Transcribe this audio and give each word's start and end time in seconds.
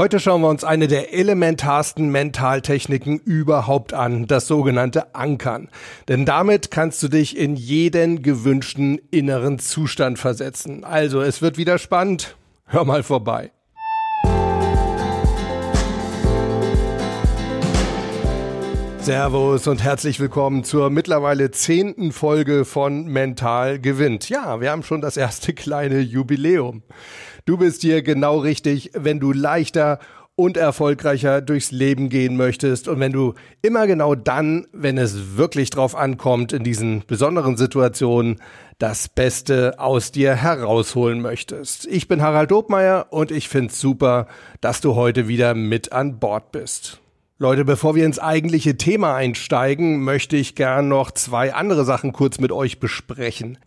Heute 0.00 0.18
schauen 0.18 0.40
wir 0.40 0.48
uns 0.48 0.64
eine 0.64 0.88
der 0.88 1.12
elementarsten 1.12 2.08
Mentaltechniken 2.08 3.18
überhaupt 3.18 3.92
an, 3.92 4.26
das 4.26 4.46
sogenannte 4.46 5.14
Ankern. 5.14 5.68
Denn 6.08 6.24
damit 6.24 6.70
kannst 6.70 7.02
du 7.02 7.08
dich 7.08 7.36
in 7.36 7.54
jeden 7.54 8.22
gewünschten 8.22 8.98
inneren 9.10 9.58
Zustand 9.58 10.18
versetzen. 10.18 10.84
Also, 10.84 11.20
es 11.20 11.42
wird 11.42 11.58
wieder 11.58 11.76
spannend. 11.76 12.34
Hör 12.64 12.86
mal 12.86 13.02
vorbei. 13.02 13.50
Servus 19.00 19.66
und 19.66 19.82
herzlich 19.82 20.18
willkommen 20.18 20.64
zur 20.64 20.88
mittlerweile 20.88 21.50
zehnten 21.50 22.12
Folge 22.12 22.64
von 22.64 23.04
Mental 23.04 23.78
gewinnt. 23.78 24.30
Ja, 24.30 24.62
wir 24.62 24.70
haben 24.70 24.82
schon 24.82 25.02
das 25.02 25.18
erste 25.18 25.52
kleine 25.52 26.00
Jubiläum. 26.00 26.84
Du 27.44 27.56
bist 27.56 27.82
hier 27.82 28.02
genau 28.02 28.38
richtig, 28.38 28.90
wenn 28.94 29.20
du 29.20 29.32
leichter 29.32 29.98
und 30.36 30.56
erfolgreicher 30.56 31.42
durchs 31.42 31.70
Leben 31.70 32.08
gehen 32.08 32.36
möchtest 32.36 32.88
und 32.88 32.98
wenn 32.98 33.12
du 33.12 33.34
immer 33.60 33.86
genau 33.86 34.14
dann, 34.14 34.66
wenn 34.72 34.96
es 34.96 35.36
wirklich 35.36 35.68
drauf 35.68 35.94
ankommt, 35.94 36.52
in 36.52 36.64
diesen 36.64 37.02
besonderen 37.06 37.58
Situationen 37.58 38.40
das 38.78 39.08
Beste 39.08 39.78
aus 39.78 40.12
dir 40.12 40.34
herausholen 40.34 41.20
möchtest. 41.20 41.86
Ich 41.86 42.08
bin 42.08 42.22
Harald 42.22 42.50
Dobmeier 42.50 43.08
und 43.10 43.30
ich 43.30 43.48
find's 43.48 43.78
super, 43.80 44.26
dass 44.62 44.80
du 44.80 44.94
heute 44.94 45.28
wieder 45.28 45.54
mit 45.54 45.92
an 45.92 46.18
Bord 46.18 46.52
bist. 46.52 47.00
Leute, 47.38 47.64
bevor 47.64 47.94
wir 47.94 48.06
ins 48.06 48.18
eigentliche 48.18 48.76
Thema 48.76 49.14
einsteigen, 49.14 50.02
möchte 50.02 50.36
ich 50.36 50.54
gern 50.54 50.88
noch 50.88 51.10
zwei 51.10 51.52
andere 51.54 51.84
Sachen 51.84 52.12
kurz 52.12 52.38
mit 52.38 52.52
euch 52.52 52.80
besprechen. 52.80 53.58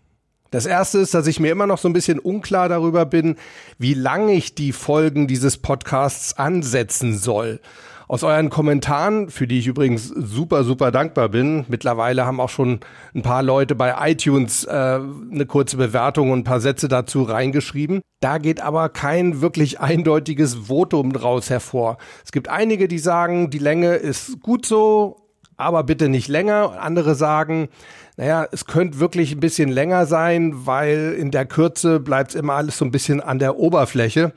Das 0.53 0.67
erste 0.67 0.99
ist, 0.99 1.15
dass 1.15 1.25
ich 1.25 1.39
mir 1.39 1.51
immer 1.51 1.65
noch 1.65 1.79
so 1.79 1.89
ein 1.89 1.93
bisschen 1.93 2.19
unklar 2.19 2.69
darüber 2.69 3.07
bin, 3.07 3.37
wie 3.79 3.95
lange 3.95 4.33
ich 4.33 4.53
die 4.53 4.71
Folgen 4.71 5.25
dieses 5.25 5.57
Podcasts 5.57 6.37
ansetzen 6.37 7.17
soll. 7.17 7.59
Aus 8.07 8.23
euren 8.23 8.51
Kommentaren, 8.51 9.31
für 9.31 9.47
die 9.47 9.57
ich 9.57 9.65
übrigens 9.65 10.09
super, 10.09 10.63
super 10.63 10.91
dankbar 10.91 11.29
bin, 11.29 11.65
mittlerweile 11.69 12.27
haben 12.27 12.39
auch 12.39 12.49
schon 12.49 12.81
ein 13.15 13.23
paar 13.23 13.41
Leute 13.41 13.73
bei 13.73 13.95
iTunes 14.11 14.63
äh, 14.65 14.69
eine 14.69 15.47
kurze 15.47 15.77
Bewertung 15.77 16.29
und 16.29 16.41
ein 16.41 16.43
paar 16.43 16.59
Sätze 16.59 16.87
dazu 16.87 17.23
reingeschrieben. 17.23 18.01
Da 18.19 18.37
geht 18.37 18.61
aber 18.61 18.89
kein 18.89 19.41
wirklich 19.41 19.79
eindeutiges 19.79 20.67
Votum 20.67 21.13
draus 21.13 21.49
hervor. 21.49 21.97
Es 22.23 22.31
gibt 22.31 22.47
einige, 22.47 22.87
die 22.87 22.99
sagen, 22.99 23.49
die 23.49 23.57
Länge 23.57 23.95
ist 23.95 24.39
gut 24.41 24.67
so, 24.67 25.23
aber 25.57 25.83
bitte 25.83 26.09
nicht 26.09 26.27
länger. 26.27 26.79
Andere 26.79 27.15
sagen, 27.15 27.69
naja, 28.17 28.47
es 28.51 28.65
könnte 28.65 28.99
wirklich 28.99 29.31
ein 29.33 29.39
bisschen 29.39 29.69
länger 29.69 30.05
sein, 30.05 30.65
weil 30.65 31.15
in 31.17 31.31
der 31.31 31.45
Kürze 31.45 31.99
bleibt 31.99 32.35
immer 32.35 32.53
alles 32.53 32.77
so 32.77 32.85
ein 32.85 32.91
bisschen 32.91 33.21
an 33.21 33.39
der 33.39 33.57
Oberfläche. 33.57 34.33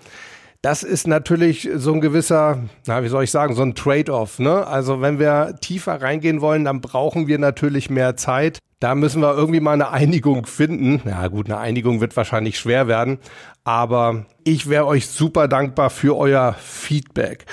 Das 0.62 0.82
ist 0.82 1.06
natürlich 1.06 1.68
so 1.76 1.92
ein 1.92 2.00
gewisser, 2.00 2.58
na, 2.86 3.02
wie 3.02 3.08
soll 3.08 3.24
ich 3.24 3.30
sagen, 3.30 3.54
so 3.54 3.62
ein 3.62 3.74
Trade-off. 3.74 4.38
Ne? 4.38 4.66
Also 4.66 5.00
wenn 5.00 5.18
wir 5.18 5.56
tiefer 5.60 6.00
reingehen 6.00 6.40
wollen, 6.40 6.64
dann 6.64 6.80
brauchen 6.80 7.26
wir 7.26 7.38
natürlich 7.38 7.90
mehr 7.90 8.16
Zeit. 8.16 8.58
Da 8.80 8.94
müssen 8.94 9.22
wir 9.22 9.34
irgendwie 9.34 9.60
mal 9.60 9.72
eine 9.72 9.90
Einigung 9.90 10.46
finden. 10.46 11.02
Ja 11.08 11.28
gut, 11.28 11.46
eine 11.46 11.58
Einigung 11.58 12.00
wird 12.00 12.16
wahrscheinlich 12.16 12.58
schwer 12.58 12.88
werden, 12.88 13.18
aber 13.64 14.26
ich 14.44 14.68
wäre 14.68 14.86
euch 14.86 15.06
super 15.06 15.48
dankbar 15.48 15.88
für 15.88 16.16
euer 16.16 16.54
Feedback. 16.54 17.46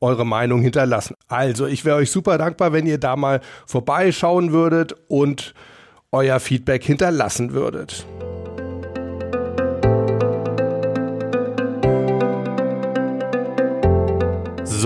eure 0.00 0.26
Meinung 0.26 0.60
hinterlassen. 0.60 1.14
Also, 1.28 1.66
ich 1.66 1.84
wäre 1.84 1.96
euch 1.96 2.10
super 2.10 2.38
dankbar, 2.38 2.72
wenn 2.72 2.86
ihr 2.86 2.98
da 2.98 3.16
mal 3.16 3.40
vorbeischauen 3.66 4.52
würdet 4.52 4.94
und 5.08 5.54
euer 6.12 6.40
Feedback 6.40 6.84
hinterlassen 6.84 7.52
würdet. 7.52 8.06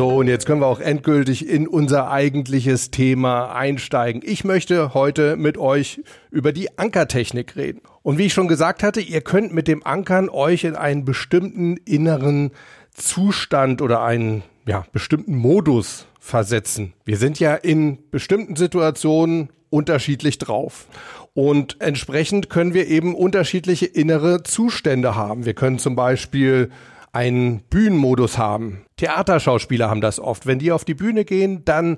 So, 0.01 0.09
und 0.09 0.29
jetzt 0.29 0.47
können 0.47 0.63
wir 0.63 0.67
auch 0.67 0.81
endgültig 0.81 1.47
in 1.47 1.69
unser 1.69 2.11
eigentliches 2.11 2.91
Thema 2.91 3.53
einsteigen. 3.53 4.23
Ich 4.25 4.45
möchte 4.45 4.95
heute 4.95 5.37
mit 5.37 5.59
euch 5.59 6.01
über 6.31 6.53
die 6.55 6.79
Ankertechnik 6.79 7.55
reden. 7.55 7.83
Und 8.01 8.17
wie 8.17 8.25
ich 8.25 8.33
schon 8.33 8.49
gesagt 8.49 8.83
hatte, 8.83 9.03
ihr 9.03 9.21
könnt 9.21 9.53
mit 9.53 9.69
dem 9.69 9.85
Ankern 9.85 10.31
euch 10.31 10.65
in 10.65 10.75
einen 10.75 11.05
bestimmten 11.05 11.77
inneren 11.77 12.53
Zustand 12.95 13.83
oder 13.83 14.03
einen 14.03 14.43
ja, 14.67 14.87
bestimmten 14.91 15.37
Modus 15.37 16.07
versetzen. 16.19 16.95
Wir 17.05 17.19
sind 17.19 17.39
ja 17.39 17.55
in 17.55 17.99
bestimmten 18.11 18.57
Situationen 18.57 19.51
unterschiedlich 19.69 20.39
drauf. 20.39 20.87
Und 21.35 21.77
entsprechend 21.83 22.49
können 22.49 22.73
wir 22.73 22.89
eben 22.89 23.15
unterschiedliche 23.15 23.85
innere 23.85 24.45
Zustände 24.45 25.15
haben. 25.15 25.45
Wir 25.45 25.53
können 25.53 25.79
zum 25.79 25.95
Beispiel 25.95 26.71
einen 27.13 27.61
Bühnenmodus 27.63 28.39
haben. 28.39 28.85
Theaterschauspieler 28.97 29.91
haben 29.91 30.01
das 30.01 30.21
oft. 30.21 30.47
Wenn 30.47 30.59
die 30.59 30.73
auf 30.73 30.85
die 30.85 30.95
Bühne 30.95 31.25
gehen, 31.25 31.65
dann 31.65 31.97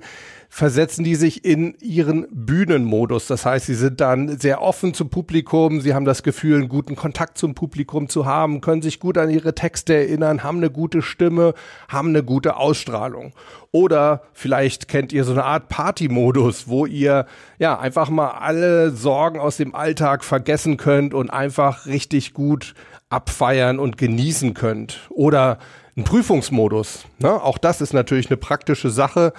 versetzen 0.49 1.03
die 1.03 1.15
sich 1.15 1.43
in 1.45 1.75
ihren 1.81 2.27
Bühnenmodus. 2.31 3.27
Das 3.27 3.45
heißt, 3.45 3.65
sie 3.65 3.73
sind 3.73 3.99
dann 4.01 4.39
sehr 4.39 4.61
offen 4.61 4.93
zum 4.93 5.09
Publikum, 5.09 5.81
sie 5.81 5.95
haben 5.95 6.05
das 6.05 6.21
Gefühl, 6.21 6.57
einen 6.57 6.69
guten 6.69 6.95
Kontakt 6.95 7.39
zum 7.39 7.55
Publikum 7.55 8.07
zu 8.07 8.27
haben, 8.27 8.61
können 8.61 8.83
sich 8.83 8.99
gut 8.99 9.17
an 9.17 9.31
ihre 9.31 9.55
Texte 9.55 9.95
erinnern, 9.95 10.43
haben 10.43 10.57
eine 10.57 10.69
gute 10.69 11.01
Stimme, 11.01 11.55
haben 11.89 12.09
eine 12.09 12.23
gute 12.23 12.55
Ausstrahlung. 12.55 13.33
Oder 13.71 14.21
vielleicht 14.33 14.87
kennt 14.87 15.11
ihr 15.11 15.23
so 15.23 15.31
eine 15.31 15.43
Art 15.43 15.69
Partymodus, 15.69 16.67
wo 16.67 16.85
ihr 16.85 17.25
ja 17.57 17.79
einfach 17.79 18.11
mal 18.11 18.29
alle 18.29 18.91
Sorgen 18.91 19.39
aus 19.39 19.57
dem 19.57 19.73
Alltag 19.73 20.23
vergessen 20.23 20.77
könnt 20.77 21.15
und 21.15 21.31
einfach 21.31 21.87
richtig 21.87 22.35
gut 22.35 22.75
abfeiern 23.13 23.79
und 23.79 23.97
genießen 23.97 24.53
könnt. 24.53 24.99
Oder 25.09 25.59
ein 25.95 26.03
Prüfungsmodus. 26.03 27.05
Ne? 27.19 27.31
Auch 27.31 27.57
das 27.57 27.79
ist 27.79 27.93
natürlich 27.93 28.29
eine 28.29 28.37
praktische 28.37 28.89
Sache. 28.89 29.33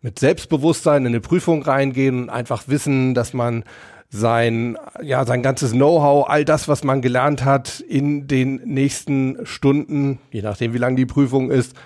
Mit 0.00 0.18
Selbstbewusstsein 0.18 1.02
in 1.02 1.08
eine 1.08 1.20
Prüfung 1.20 1.62
reingehen 1.62 2.22
und 2.22 2.30
einfach 2.30 2.64
wissen, 2.68 3.14
dass 3.14 3.32
man 3.32 3.64
sein, 4.10 4.78
ja, 5.02 5.26
sein 5.26 5.42
ganzes 5.42 5.72
Know-how, 5.72 6.28
all 6.28 6.44
das, 6.44 6.68
was 6.68 6.82
man 6.82 7.02
gelernt 7.02 7.44
hat, 7.44 7.80
in 7.80 8.26
den 8.26 8.56
nächsten 8.64 9.44
Stunden, 9.44 10.18
je 10.30 10.42
nachdem 10.42 10.72
wie 10.72 10.78
lang 10.78 10.96
die 10.96 11.04
Prüfung 11.04 11.50
ist, 11.50 11.76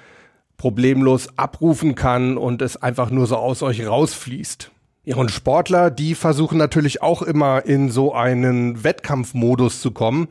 problemlos 0.57 1.37
abrufen 1.37 1.97
kann 1.97 2.37
und 2.37 2.63
es 2.63 2.77
einfach 2.77 3.11
nur 3.11 3.27
so 3.27 3.37
aus 3.37 3.63
euch 3.63 3.85
rausfließt. 3.85 4.71
Ja, 5.05 5.17
und 5.17 5.33
Sportler, 5.33 5.91
die 5.91 6.15
versuchen 6.15 6.59
natürlich 6.59 7.03
auch 7.03 7.23
immer 7.23 7.67
in 7.67 7.91
so 7.91 8.15
einen 8.15 8.85
Wettkampfmodus 8.85 9.81
zu 9.81 9.91
kommen, 9.91 10.29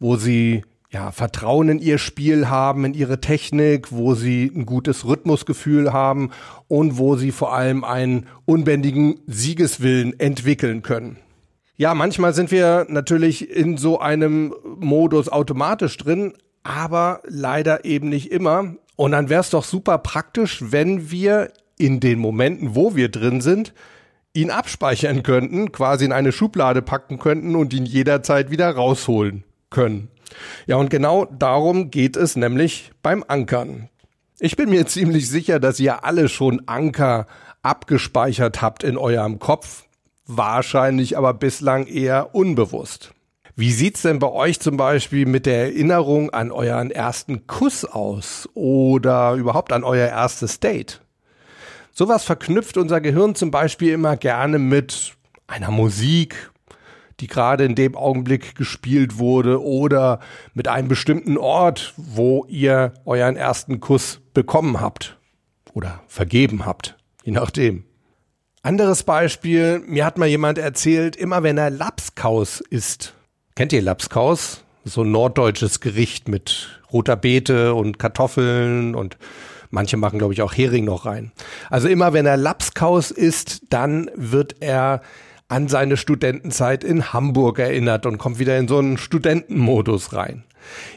wo 0.00 0.16
sie 0.16 0.62
ja, 0.90 1.12
Vertrauen 1.12 1.68
in 1.68 1.78
ihr 1.78 1.98
Spiel 1.98 2.48
haben, 2.48 2.84
in 2.84 2.94
ihre 2.94 3.20
Technik, 3.20 3.92
wo 3.92 4.14
sie 4.14 4.50
ein 4.52 4.66
gutes 4.66 5.04
Rhythmusgefühl 5.04 5.92
haben 5.92 6.30
und 6.66 6.98
wo 6.98 7.14
sie 7.14 7.30
vor 7.30 7.54
allem 7.54 7.84
einen 7.84 8.26
unbändigen 8.44 9.20
Siegeswillen 9.26 10.18
entwickeln 10.18 10.82
können. 10.82 11.18
Ja, 11.76 11.94
manchmal 11.94 12.34
sind 12.34 12.50
wir 12.50 12.86
natürlich 12.88 13.50
in 13.50 13.76
so 13.76 14.00
einem 14.00 14.54
Modus 14.78 15.28
automatisch 15.28 15.96
drin, 15.96 16.34
aber 16.64 17.20
leider 17.26 17.84
eben 17.84 18.08
nicht 18.08 18.32
immer. 18.32 18.74
Und 18.96 19.12
dann 19.12 19.30
wäre 19.30 19.40
es 19.40 19.50
doch 19.50 19.64
super 19.64 19.96
praktisch, 19.98 20.62
wenn 20.72 21.10
wir 21.10 21.52
in 21.78 22.00
den 22.00 22.18
Momenten, 22.18 22.74
wo 22.74 22.96
wir 22.96 23.08
drin 23.08 23.40
sind, 23.40 23.72
ihn 24.34 24.50
abspeichern 24.50 25.22
könnten, 25.22 25.72
quasi 25.72 26.04
in 26.04 26.12
eine 26.12 26.32
Schublade 26.32 26.82
packen 26.82 27.18
könnten 27.18 27.56
und 27.56 27.72
ihn 27.72 27.86
jederzeit 27.86 28.50
wieder 28.50 28.70
rausholen 28.70 29.44
können. 29.70 30.08
Ja, 30.66 30.76
und 30.76 30.90
genau 30.90 31.24
darum 31.26 31.90
geht 31.90 32.16
es 32.16 32.36
nämlich 32.36 32.92
beim 33.02 33.24
Ankern. 33.26 33.88
Ich 34.38 34.56
bin 34.56 34.70
mir 34.70 34.86
ziemlich 34.88 35.28
sicher, 35.28 35.60
dass 35.60 35.80
ihr 35.80 36.04
alle 36.04 36.28
schon 36.28 36.62
Anker 36.66 37.26
abgespeichert 37.62 38.62
habt 38.62 38.84
in 38.84 38.96
eurem 38.96 39.38
Kopf, 39.38 39.84
wahrscheinlich 40.26 41.18
aber 41.18 41.34
bislang 41.34 41.86
eher 41.86 42.34
unbewusst. 42.34 43.12
Wie 43.56 43.72
sieht's 43.72 44.02
denn 44.02 44.20
bei 44.20 44.30
euch 44.30 44.60
zum 44.60 44.76
Beispiel 44.76 45.26
mit 45.26 45.44
der 45.44 45.64
Erinnerung 45.64 46.30
an 46.30 46.50
euren 46.50 46.90
ersten 46.90 47.46
Kuss 47.46 47.84
aus 47.84 48.48
oder 48.54 49.34
überhaupt 49.34 49.72
an 49.72 49.84
euer 49.84 50.08
erstes 50.08 50.60
Date? 50.60 51.02
Sowas 51.92 52.24
verknüpft 52.24 52.78
unser 52.78 53.00
Gehirn 53.00 53.34
zum 53.34 53.50
Beispiel 53.50 53.92
immer 53.92 54.16
gerne 54.16 54.58
mit 54.58 55.14
einer 55.46 55.70
Musik, 55.70 56.49
die 57.20 57.26
gerade 57.26 57.64
in 57.64 57.74
dem 57.74 57.94
Augenblick 57.94 58.54
gespielt 58.54 59.18
wurde 59.18 59.62
oder 59.62 60.20
mit 60.54 60.68
einem 60.68 60.88
bestimmten 60.88 61.36
Ort, 61.36 61.94
wo 61.96 62.46
ihr 62.48 62.94
euren 63.04 63.36
ersten 63.36 63.80
Kuss 63.80 64.20
bekommen 64.34 64.80
habt 64.80 65.18
oder 65.74 66.02
vergeben 66.08 66.66
habt, 66.66 66.96
je 67.24 67.32
nachdem. 67.32 67.84
Anderes 68.62 69.04
Beispiel, 69.04 69.80
mir 69.86 70.04
hat 70.04 70.18
mal 70.18 70.28
jemand 70.28 70.58
erzählt, 70.58 71.16
immer 71.16 71.42
wenn 71.42 71.56
er 71.56 71.70
Lapskaus 71.70 72.60
isst. 72.60 73.14
Kennt 73.54 73.72
ihr 73.72 73.80
Lapskaus? 73.80 74.64
So 74.84 75.02
ein 75.02 75.10
norddeutsches 75.10 75.80
Gericht 75.80 76.28
mit 76.28 76.80
roter 76.92 77.16
Beete 77.16 77.74
und 77.74 77.98
Kartoffeln 77.98 78.94
und 78.94 79.16
manche 79.70 79.96
machen, 79.96 80.18
glaube 80.18 80.34
ich, 80.34 80.42
auch 80.42 80.52
Hering 80.52 80.84
noch 80.84 81.06
rein. 81.06 81.32
Also 81.70 81.88
immer 81.88 82.12
wenn 82.12 82.26
er 82.26 82.36
Lapskaus 82.36 83.10
isst, 83.10 83.62
dann 83.70 84.10
wird 84.14 84.56
er 84.60 85.00
an 85.50 85.68
seine 85.68 85.96
Studentenzeit 85.96 86.84
in 86.84 87.12
Hamburg 87.12 87.58
erinnert 87.58 88.06
und 88.06 88.18
kommt 88.18 88.38
wieder 88.38 88.56
in 88.58 88.68
so 88.68 88.78
einen 88.78 88.98
Studentenmodus 88.98 90.12
rein. 90.12 90.44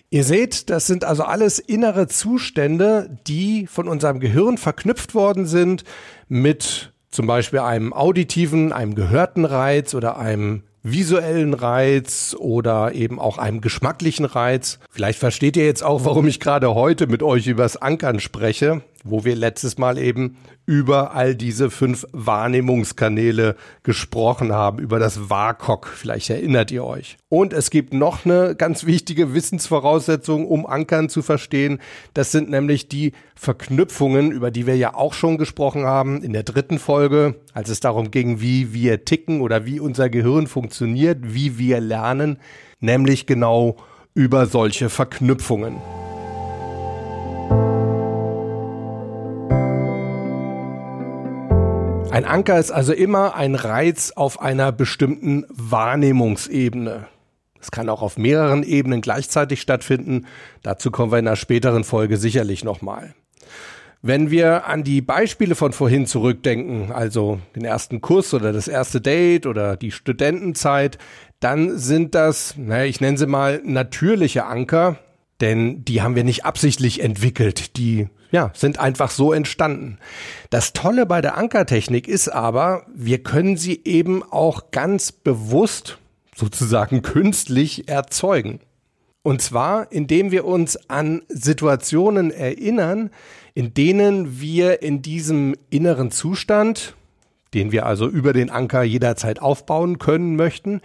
Ihr 0.10 0.24
seht, 0.24 0.70
das 0.70 0.86
sind 0.86 1.06
also 1.06 1.24
alles 1.24 1.58
innere 1.58 2.08
Zustände, 2.08 3.18
die 3.28 3.66
von 3.66 3.88
unserem 3.88 4.20
Gehirn 4.20 4.58
verknüpft 4.58 5.16
worden 5.16 5.46
sind 5.48 5.84
mit 6.28 6.94
zum 7.10 7.28
Beispiel 7.28 7.60
einem 7.60 7.94
auditiven, 7.94 8.74
einem 8.74 8.96
gehörten 8.96 9.46
Reiz 9.46 9.94
oder 9.94 10.18
einem 10.18 10.64
visuellen 10.84 11.54
Reiz 11.54 12.36
oder 12.38 12.94
eben 12.94 13.20
auch 13.20 13.38
einem 13.38 13.62
geschmacklichen 13.62 14.26
Reiz. 14.26 14.80
Vielleicht 14.92 15.18
versteht 15.18 15.56
ihr 15.56 15.66
jetzt 15.66 15.84
auch, 15.84 16.06
warum 16.06 16.28
ich 16.28 16.40
gerade 16.40 16.76
heute 16.76 17.08
mit 17.08 17.24
euch 17.24 17.48
übers 17.48 17.78
Ankern 17.78 18.20
spreche, 18.20 18.82
wo 19.04 19.26
wir 19.26 19.36
letztes 19.36 19.78
Mal 19.78 19.98
eben 19.98 20.38
über 20.66 21.14
all 21.14 21.36
diese 21.36 21.70
fünf 21.70 22.06
Wahrnehmungskanäle 22.14 23.56
gesprochen 23.84 24.54
haben, 24.54 24.80
über 24.80 24.98
das 24.98 25.30
WAKOK. 25.30 25.88
Vielleicht 25.88 26.30
erinnert 26.30 26.72
ihr 26.72 26.86
euch. 26.86 27.18
Und 27.28 27.52
es 27.52 27.70
gibt 27.70 27.94
noch 27.94 28.26
eine 28.26 28.56
ganz 28.56 28.86
wichtige 28.86 29.34
Wissensvoraussetzung, 29.34 30.48
um 30.48 30.66
Ankern 30.66 31.10
zu 31.10 31.22
verstehen. 31.22 31.80
Das 32.14 32.32
sind 32.32 32.50
nämlich 32.50 32.88
die 32.88 33.12
Verknüpfungen, 33.36 34.32
über 34.32 34.52
die 34.52 34.66
wir 34.66 34.78
ja 34.78 34.96
auch 34.96 35.14
schon 35.14 35.38
gesprochen 35.38 35.86
haben 35.86 36.24
in 36.24 36.32
der 36.32 36.44
dritten 36.44 36.80
Folge, 36.80 37.36
als 37.54 37.70
es 37.70 37.82
darum 37.82 38.12
ging, 38.12 38.40
wie 38.40 38.74
wir 38.74 39.04
ticken 39.04 39.42
oder 39.42 39.66
wie 39.66 39.80
unser 39.80 40.10
Gehirn 40.10 40.48
funktioniert, 40.48 41.34
wie 41.34 41.58
wir 41.58 41.82
lernen, 41.82 42.38
nämlich 42.80 43.26
genau 43.26 43.78
über 44.14 44.46
solche 44.46 44.90
Verknüpfungen. 44.90 46.03
Ein 52.14 52.26
Anker 52.26 52.60
ist 52.60 52.70
also 52.70 52.94
immer 52.94 53.34
ein 53.34 53.56
Reiz 53.56 54.12
auf 54.12 54.40
einer 54.40 54.72
bestimmten 54.72 55.46
Wahrnehmungsebene. 55.50 57.08
Es 57.60 57.72
kann 57.72 57.90
auch 57.90 58.04
auf 58.04 58.20
mehreren 58.20 58.62
Ebenen 58.62 59.02
gleichzeitig 59.02 59.62
stattfinden. 59.62 60.28
Dazu 60.62 60.92
kommen 60.92 61.12
wir 61.12 61.18
in 61.18 61.26
einer 61.26 61.36
späteren 61.36 61.84
Folge 61.84 62.18
sicherlich 62.18 62.64
nochmal. 62.64 63.16
Wenn 64.04 64.30
wir 64.30 64.68
an 64.68 64.84
die 64.84 65.02
Beispiele 65.02 65.56
von 65.56 65.74
vorhin 65.74 66.06
zurückdenken, 66.06 66.92
also 66.92 67.40
den 67.56 67.66
ersten 67.66 68.00
Kuss 68.00 68.32
oder 68.36 68.54
das 68.54 68.68
erste 68.68 69.02
Date 69.02 69.48
oder 69.48 69.76
die 69.76 69.90
Studentenzeit, 69.90 71.00
dann 71.40 71.80
sind 71.80 72.14
das, 72.14 72.54
naja, 72.58 72.86
ich 72.86 73.02
nenne 73.02 73.18
sie 73.18 73.26
mal 73.26 73.60
natürliche 73.66 74.46
Anker, 74.46 74.98
denn 75.42 75.84
die 75.84 76.04
haben 76.04 76.16
wir 76.16 76.24
nicht 76.24 76.46
absichtlich 76.46 77.02
entwickelt. 77.02 77.76
Die 77.78 78.08
ja, 78.34 78.52
sind 78.56 78.80
einfach 78.80 79.12
so 79.12 79.32
entstanden. 79.32 80.00
Das 80.50 80.74
Tolle 80.74 81.06
bei 81.06 81.22
der 81.22 81.38
Ankertechnik 81.38 82.08
ist 82.08 82.30
aber, 82.30 82.84
wir 82.94 83.22
können 83.22 83.58
sie 83.58 83.80
eben 83.86 84.24
auch 84.24 84.72
ganz 84.72 85.12
bewusst, 85.12 86.00
sozusagen 86.36 87.02
künstlich 87.04 87.88
erzeugen. 87.88 88.60
Und 89.22 89.44
zwar, 89.44 89.92
indem 89.92 90.32
wir 90.32 90.46
uns 90.46 90.90
an 90.90 91.22
Situationen 91.30 92.32
erinnern, 92.32 93.12
in 93.54 93.76
denen 93.76 94.42
wir 94.42 94.82
in 94.82 95.04
diesem 95.04 95.56
inneren 95.70 96.10
Zustand, 96.10 96.96
den 97.54 97.72
wir 97.72 97.86
also 97.86 98.10
über 98.10 98.34
den 98.34 98.50
Anker 98.50 98.82
jederzeit 98.82 99.44
aufbauen 99.44 100.00
können 100.00 100.36
möchten, 100.36 100.82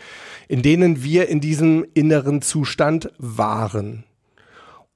in 0.49 0.61
denen 0.61 1.03
wir 1.03 1.31
in 1.31 1.41
diesem 1.41 1.87
inneren 1.94 2.43
Zustand 2.43 3.11
waren. 3.17 4.05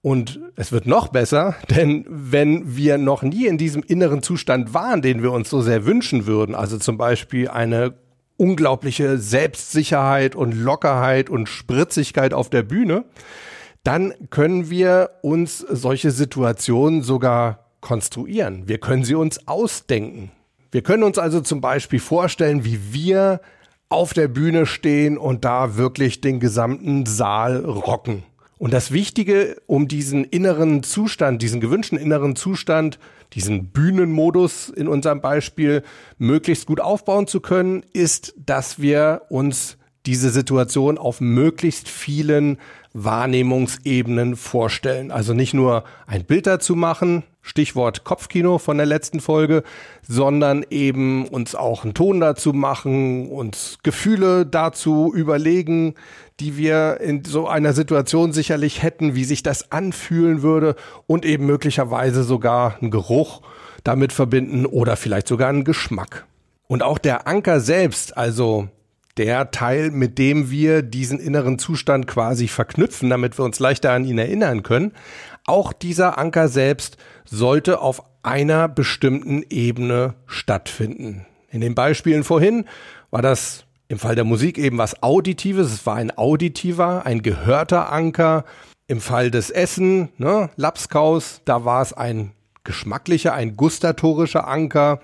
Und 0.02 0.40
es 0.56 0.72
wird 0.72 0.86
noch 0.86 1.08
besser, 1.08 1.54
denn 1.70 2.04
wenn 2.08 2.76
wir 2.76 2.98
noch 2.98 3.22
nie 3.22 3.46
in 3.46 3.56
diesem 3.56 3.82
inneren 3.82 4.22
Zustand 4.22 4.74
waren, 4.74 5.00
den 5.00 5.22
wir 5.22 5.32
uns 5.32 5.48
so 5.48 5.62
sehr 5.62 5.86
wünschen 5.86 6.26
würden, 6.26 6.54
also 6.54 6.76
zum 6.76 6.98
Beispiel 6.98 7.48
eine 7.48 7.94
unglaubliche 8.36 9.18
Selbstsicherheit 9.18 10.34
und 10.34 10.52
Lockerheit 10.52 11.30
und 11.30 11.48
Spritzigkeit 11.48 12.34
auf 12.34 12.50
der 12.50 12.64
Bühne, 12.64 13.04
dann 13.84 14.12
können 14.30 14.70
wir 14.70 15.10
uns 15.22 15.58
solche 15.58 16.10
Situationen 16.10 17.02
sogar 17.02 17.70
konstruieren. 17.80 18.68
Wir 18.68 18.78
können 18.78 19.04
sie 19.04 19.14
uns 19.14 19.46
ausdenken. 19.46 20.32
Wir 20.72 20.82
können 20.82 21.02
uns 21.02 21.18
also 21.18 21.40
zum 21.40 21.60
Beispiel 21.60 22.00
vorstellen, 22.00 22.64
wie 22.64 22.92
wir 22.92 23.40
auf 23.88 24.14
der 24.14 24.28
Bühne 24.28 24.66
stehen 24.66 25.18
und 25.18 25.44
da 25.44 25.76
wirklich 25.76 26.20
den 26.20 26.40
gesamten 26.40 27.06
Saal 27.06 27.64
rocken. 27.64 28.24
Und 28.62 28.72
das 28.72 28.92
Wichtige, 28.92 29.60
um 29.66 29.88
diesen 29.88 30.22
inneren 30.22 30.84
Zustand, 30.84 31.42
diesen 31.42 31.60
gewünschten 31.60 31.98
inneren 31.98 32.36
Zustand, 32.36 33.00
diesen 33.32 33.72
Bühnenmodus 33.72 34.68
in 34.68 34.86
unserem 34.86 35.20
Beispiel 35.20 35.82
möglichst 36.16 36.66
gut 36.66 36.80
aufbauen 36.80 37.26
zu 37.26 37.40
können, 37.40 37.82
ist, 37.92 38.34
dass 38.36 38.80
wir 38.80 39.22
uns 39.30 39.78
diese 40.06 40.30
Situation 40.30 40.96
auf 40.96 41.20
möglichst 41.20 41.88
vielen 41.88 42.58
Wahrnehmungsebenen 42.92 44.36
vorstellen. 44.36 45.10
Also 45.10 45.34
nicht 45.34 45.54
nur 45.54 45.82
ein 46.06 46.24
Bild 46.24 46.46
dazu 46.46 46.76
machen, 46.76 47.24
Stichwort 47.42 48.04
Kopfkino 48.04 48.58
von 48.58 48.76
der 48.76 48.86
letzten 48.86 49.20
Folge, 49.20 49.64
sondern 50.08 50.64
eben 50.70 51.26
uns 51.26 51.54
auch 51.54 51.82
einen 51.82 51.92
Ton 51.92 52.20
dazu 52.20 52.52
machen, 52.52 53.28
uns 53.28 53.78
Gefühle 53.82 54.46
dazu 54.46 55.12
überlegen, 55.14 55.94
die 56.38 56.56
wir 56.56 57.00
in 57.00 57.24
so 57.24 57.48
einer 57.48 57.72
Situation 57.72 58.32
sicherlich 58.32 58.82
hätten, 58.82 59.14
wie 59.16 59.24
sich 59.24 59.42
das 59.42 59.72
anfühlen 59.72 60.42
würde 60.42 60.76
und 61.06 61.24
eben 61.24 61.46
möglicherweise 61.46 62.22
sogar 62.22 62.78
einen 62.80 62.92
Geruch 62.92 63.42
damit 63.84 64.12
verbinden 64.12 64.64
oder 64.64 64.96
vielleicht 64.96 65.26
sogar 65.26 65.48
einen 65.48 65.64
Geschmack. 65.64 66.26
Und 66.68 66.82
auch 66.82 66.98
der 66.98 67.26
Anker 67.26 67.60
selbst, 67.60 68.16
also 68.16 68.68
der 69.18 69.50
Teil, 69.50 69.90
mit 69.90 70.18
dem 70.18 70.50
wir 70.50 70.82
diesen 70.82 71.18
inneren 71.18 71.58
Zustand 71.58 72.06
quasi 72.06 72.48
verknüpfen, 72.48 73.10
damit 73.10 73.38
wir 73.38 73.44
uns 73.44 73.58
leichter 73.58 73.92
an 73.92 74.04
ihn 74.04 74.18
erinnern 74.18 74.62
können. 74.62 74.92
Auch 75.46 75.72
dieser 75.72 76.18
Anker 76.18 76.48
selbst 76.48 76.96
sollte 77.24 77.80
auf 77.80 78.02
einer 78.22 78.68
bestimmten 78.68 79.42
Ebene 79.50 80.14
stattfinden. 80.26 81.26
In 81.50 81.60
den 81.60 81.74
Beispielen 81.74 82.24
vorhin 82.24 82.64
war 83.10 83.22
das 83.22 83.64
im 83.88 83.98
Fall 83.98 84.14
der 84.14 84.24
Musik 84.24 84.56
eben 84.56 84.78
was 84.78 85.02
Auditives, 85.02 85.72
es 85.72 85.84
war 85.84 85.96
ein 85.96 86.16
auditiver, 86.16 87.04
ein 87.04 87.22
gehörter 87.22 87.92
Anker. 87.92 88.44
Im 88.86 89.00
Fall 89.00 89.30
des 89.30 89.50
Essen, 89.50 90.08
ne, 90.18 90.50
Lapskaus, 90.56 91.42
da 91.44 91.64
war 91.64 91.82
es 91.82 91.92
ein 91.92 92.32
geschmacklicher, 92.64 93.34
ein 93.34 93.56
gustatorischer 93.56 94.46
Anker. 94.46 95.00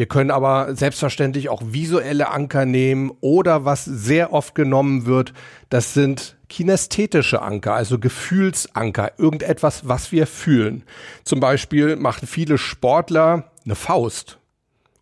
Wir 0.00 0.06
können 0.06 0.30
aber 0.30 0.74
selbstverständlich 0.74 1.50
auch 1.50 1.60
visuelle 1.62 2.30
Anker 2.30 2.64
nehmen 2.64 3.12
oder 3.20 3.66
was 3.66 3.84
sehr 3.84 4.32
oft 4.32 4.54
genommen 4.54 5.04
wird, 5.04 5.34
das 5.68 5.92
sind 5.92 6.38
kinästhetische 6.48 7.42
Anker, 7.42 7.74
also 7.74 7.98
Gefühlsanker, 7.98 9.12
irgendetwas, 9.18 9.88
was 9.88 10.10
wir 10.10 10.26
fühlen. 10.26 10.84
Zum 11.24 11.38
Beispiel 11.38 11.96
machen 11.96 12.26
viele 12.26 12.56
Sportler 12.56 13.50
eine 13.66 13.74
Faust, 13.74 14.38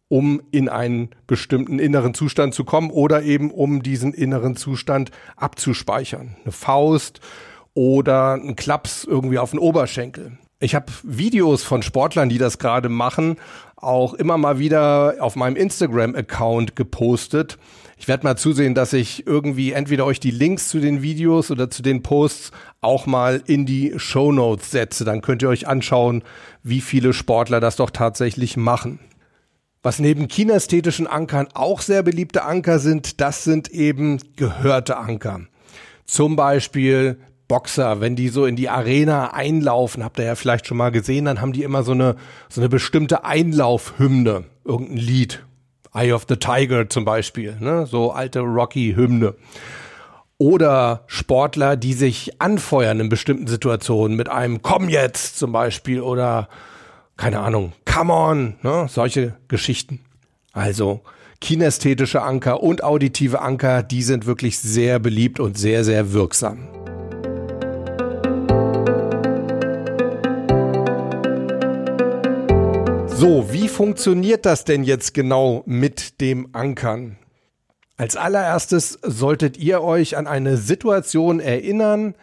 um 0.08 0.42
in 0.50 0.68
einen 0.68 1.10
bestimmten 1.28 1.78
inneren 1.78 2.12
Zustand 2.12 2.52
zu 2.52 2.64
kommen 2.64 2.90
oder 2.90 3.22
eben 3.22 3.52
um 3.52 3.84
diesen 3.84 4.12
inneren 4.12 4.56
Zustand 4.56 5.12
abzuspeichern. 5.36 6.34
Eine 6.42 6.50
Faust 6.50 7.20
oder 7.72 8.32
ein 8.32 8.56
Klaps 8.56 9.04
irgendwie 9.04 9.38
auf 9.38 9.52
den 9.52 9.60
Oberschenkel. 9.60 10.38
Ich 10.60 10.74
habe 10.74 10.86
Videos 11.04 11.62
von 11.62 11.82
Sportlern, 11.82 12.28
die 12.28 12.38
das 12.38 12.58
gerade 12.58 12.88
machen, 12.88 13.36
auch 13.80 14.14
immer 14.14 14.38
mal 14.38 14.58
wieder 14.58 15.16
auf 15.20 15.36
meinem 15.36 15.56
Instagram-Account 15.56 16.76
gepostet, 16.76 17.58
Ich 18.00 18.06
werde 18.06 18.24
mal 18.24 18.36
zusehen, 18.36 18.76
dass 18.76 18.92
ich 18.92 19.26
irgendwie 19.26 19.72
entweder 19.72 20.04
euch 20.04 20.20
die 20.20 20.30
Links 20.30 20.68
zu 20.68 20.78
den 20.78 21.02
Videos 21.02 21.50
oder 21.50 21.68
zu 21.68 21.82
den 21.82 22.02
Posts 22.02 22.52
auch 22.80 23.06
mal 23.06 23.42
in 23.46 23.66
die 23.66 23.94
Show 23.96 24.30
Notes 24.30 24.70
setze. 24.70 25.04
Dann 25.04 25.20
könnt 25.20 25.42
ihr 25.42 25.48
euch 25.48 25.66
anschauen, 25.66 26.22
wie 26.62 26.80
viele 26.80 27.12
Sportler 27.12 27.58
das 27.58 27.74
doch 27.74 27.90
tatsächlich 27.90 28.56
machen. 28.56 29.00
Was 29.82 29.98
neben 29.98 30.28
kinästhetischen 30.28 31.08
Ankern 31.08 31.48
auch 31.54 31.80
sehr 31.80 32.04
beliebte 32.04 32.44
Anker 32.44 32.78
sind, 32.78 33.20
das 33.20 33.42
sind 33.42 33.68
eben 33.68 34.18
gehörte 34.36 34.96
Anker. 34.96 35.40
Zum 36.04 36.36
Beispiel 36.36 37.18
Boxer, 37.48 38.00
wenn 38.00 38.14
die 38.14 38.28
so 38.28 38.44
in 38.44 38.56
die 38.56 38.68
Arena 38.68 39.32
einlaufen, 39.32 40.04
habt 40.04 40.18
ihr 40.18 40.26
ja 40.26 40.34
vielleicht 40.34 40.66
schon 40.66 40.76
mal 40.76 40.90
gesehen, 40.90 41.24
dann 41.24 41.40
haben 41.40 41.52
die 41.52 41.62
immer 41.62 41.82
so 41.82 41.92
eine, 41.92 42.16
so 42.48 42.60
eine 42.60 42.68
bestimmte 42.68 43.24
Einlaufhymne, 43.24 44.44
irgendein 44.64 44.96
Lied. 44.98 45.44
Eye 45.94 46.12
of 46.12 46.26
the 46.28 46.36
Tiger 46.36 46.88
zum 46.88 47.04
Beispiel, 47.04 47.56
ne? 47.58 47.86
so 47.86 48.12
alte 48.12 48.40
Rocky-Hymne. 48.40 49.34
Oder 50.36 51.02
Sportler, 51.06 51.76
die 51.76 51.94
sich 51.94 52.40
anfeuern 52.40 53.00
in 53.00 53.08
bestimmten 53.08 53.48
Situationen 53.48 54.16
mit 54.16 54.28
einem 54.28 54.62
Komm 54.62 54.88
jetzt 54.88 55.38
zum 55.38 55.50
Beispiel 55.50 56.00
oder 56.00 56.48
keine 57.16 57.40
Ahnung, 57.40 57.72
Come 57.84 58.12
on, 58.12 58.54
ne? 58.62 58.86
solche 58.88 59.34
Geschichten. 59.48 60.00
Also 60.52 61.00
kinästhetische 61.40 62.22
Anker 62.22 62.62
und 62.62 62.84
auditive 62.84 63.40
Anker, 63.40 63.82
die 63.82 64.02
sind 64.02 64.26
wirklich 64.26 64.58
sehr 64.58 64.98
beliebt 64.98 65.40
und 65.40 65.58
sehr, 65.58 65.82
sehr 65.82 66.12
wirksam. 66.12 66.77
So, 73.20 73.52
wie 73.52 73.66
funktioniert 73.66 74.46
das 74.46 74.62
denn 74.64 74.84
jetzt 74.84 75.12
genau 75.12 75.64
mit 75.66 76.20
dem 76.20 76.50
Ankern? 76.52 77.16
Als 77.96 78.14
allererstes 78.14 78.96
solltet 79.02 79.58
ihr 79.58 79.82
euch 79.82 80.16
an 80.16 80.28
eine 80.28 80.56
Situation 80.56 81.40
erinnern, 81.40 82.14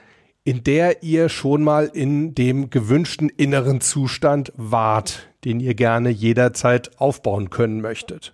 in 0.45 0.63
der 0.63 1.03
ihr 1.03 1.27
schon 1.27 1.65
mal 1.65 1.91
in 1.93 2.33
dem 2.33 2.69
gewünschten 2.69 3.27
inneren 3.27 3.81
Zustand 3.81 4.53
wart, 4.55 5.27
den 5.43 5.59
ihr 5.59 5.73
gerne 5.73 6.11
jederzeit 6.11 6.91
aufbauen 6.97 7.49
können 7.49 7.81
möchtet. 7.81 8.33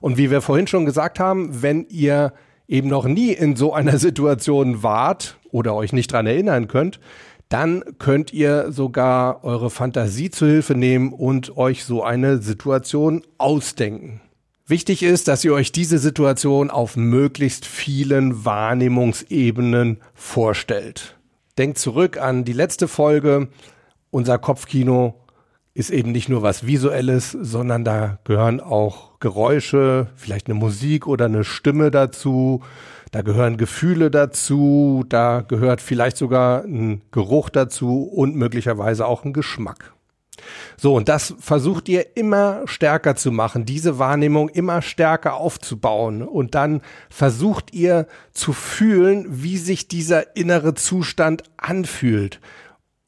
Und 0.00 0.16
wie 0.16 0.30
wir 0.30 0.42
vorhin 0.42 0.68
schon 0.68 0.84
gesagt 0.84 1.18
haben, 1.18 1.60
wenn 1.60 1.86
ihr 1.88 2.32
eben 2.68 2.86
noch 2.86 3.06
nie 3.06 3.32
in 3.32 3.56
so 3.56 3.74
einer 3.74 3.98
Situation 3.98 4.84
wart 4.84 5.38
oder 5.50 5.74
euch 5.74 5.92
nicht 5.92 6.12
dran 6.12 6.28
erinnern 6.28 6.68
könnt, 6.68 7.00
dann 7.50 7.82
könnt 7.98 8.32
ihr 8.32 8.70
sogar 8.70 9.44
eure 9.44 9.70
Fantasie 9.70 10.30
zu 10.30 10.46
Hilfe 10.46 10.74
nehmen 10.74 11.12
und 11.12 11.56
euch 11.56 11.84
so 11.84 12.02
eine 12.02 12.38
Situation 12.38 13.22
ausdenken. 13.38 14.20
Wichtig 14.66 15.02
ist, 15.02 15.26
dass 15.26 15.44
ihr 15.44 15.52
euch 15.52 15.72
diese 15.72 15.98
Situation 15.98 16.70
auf 16.70 16.96
möglichst 16.96 17.66
vielen 17.66 18.44
Wahrnehmungsebenen 18.44 19.98
vorstellt. 20.14 21.18
Denkt 21.58 21.78
zurück 21.78 22.18
an 22.18 22.44
die 22.44 22.52
letzte 22.52 22.86
Folge. 22.86 23.48
Unser 24.12 24.38
Kopfkino 24.38 25.16
ist 25.74 25.90
eben 25.90 26.12
nicht 26.12 26.28
nur 26.28 26.42
was 26.42 26.66
Visuelles, 26.66 27.32
sondern 27.32 27.84
da 27.84 28.20
gehören 28.22 28.60
auch 28.60 29.18
Geräusche, 29.18 30.06
vielleicht 30.14 30.46
eine 30.46 30.54
Musik 30.54 31.08
oder 31.08 31.24
eine 31.24 31.42
Stimme 31.42 31.90
dazu, 31.90 32.62
da 33.10 33.22
gehören 33.22 33.56
Gefühle 33.56 34.10
dazu, 34.10 35.04
da 35.08 35.40
gehört 35.46 35.80
vielleicht 35.80 36.16
sogar 36.16 36.64
ein 36.64 37.02
Geruch 37.10 37.48
dazu 37.48 38.02
und 38.04 38.36
möglicherweise 38.36 39.06
auch 39.06 39.24
ein 39.24 39.32
Geschmack. 39.32 39.92
So, 40.76 40.94
und 40.94 41.08
das 41.08 41.34
versucht 41.38 41.88
ihr 41.88 42.16
immer 42.16 42.62
stärker 42.64 43.16
zu 43.16 43.30
machen, 43.30 43.66
diese 43.66 43.98
Wahrnehmung 43.98 44.48
immer 44.48 44.80
stärker 44.80 45.34
aufzubauen. 45.34 46.22
Und 46.22 46.54
dann 46.54 46.80
versucht 47.10 47.74
ihr 47.74 48.06
zu 48.32 48.52
fühlen, 48.52 49.26
wie 49.28 49.58
sich 49.58 49.88
dieser 49.88 50.36
innere 50.36 50.74
Zustand 50.74 51.42
anfühlt. 51.56 52.40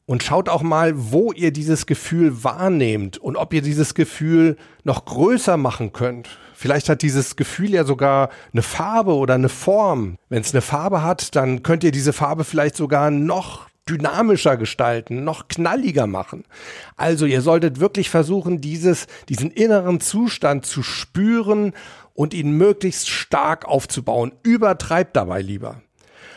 Und 0.05 0.21
schaut 0.21 0.49
auch 0.49 0.63
mal, 0.63 0.93
wo 0.95 1.31
ihr 1.31 1.51
dieses 1.51 1.85
Gefühl 1.85 2.43
wahrnehmt 2.43 3.17
und 3.17 3.37
ob 3.37 3.53
ihr 3.53 3.61
dieses 3.61 3.93
Gefühl 3.93 4.57
noch 4.83 5.05
größer 5.05 5.55
machen 5.55 5.93
könnt. 5.93 6.37
Vielleicht 6.53 6.89
hat 6.89 7.01
dieses 7.01 7.37
Gefühl 7.37 7.71
ja 7.71 7.85
sogar 7.85 8.29
eine 8.51 8.63
Farbe 8.63 9.15
oder 9.15 9.35
eine 9.35 9.49
Form. 9.49 10.17
Wenn 10.27 10.41
es 10.41 10.53
eine 10.53 10.61
Farbe 10.61 11.03
hat, 11.03 11.35
dann 11.35 11.63
könnt 11.63 11.83
ihr 11.85 11.91
diese 11.91 12.11
Farbe 12.11 12.43
vielleicht 12.43 12.75
sogar 12.75 13.11
noch 13.11 13.67
dynamischer 13.89 14.57
gestalten, 14.57 15.23
noch 15.23 15.47
knalliger 15.47 16.07
machen. 16.07 16.45
Also 16.95 17.25
ihr 17.25 17.41
solltet 17.41 17.79
wirklich 17.79 18.09
versuchen, 18.09 18.61
dieses, 18.61 19.07
diesen 19.29 19.51
inneren 19.51 19.99
Zustand 19.99 20.65
zu 20.65 20.83
spüren 20.83 21.73
und 22.13 22.33
ihn 22.33 22.51
möglichst 22.51 23.09
stark 23.09 23.65
aufzubauen. 23.65 24.31
Übertreibt 24.43 25.15
dabei 25.15 25.41
lieber. 25.41 25.81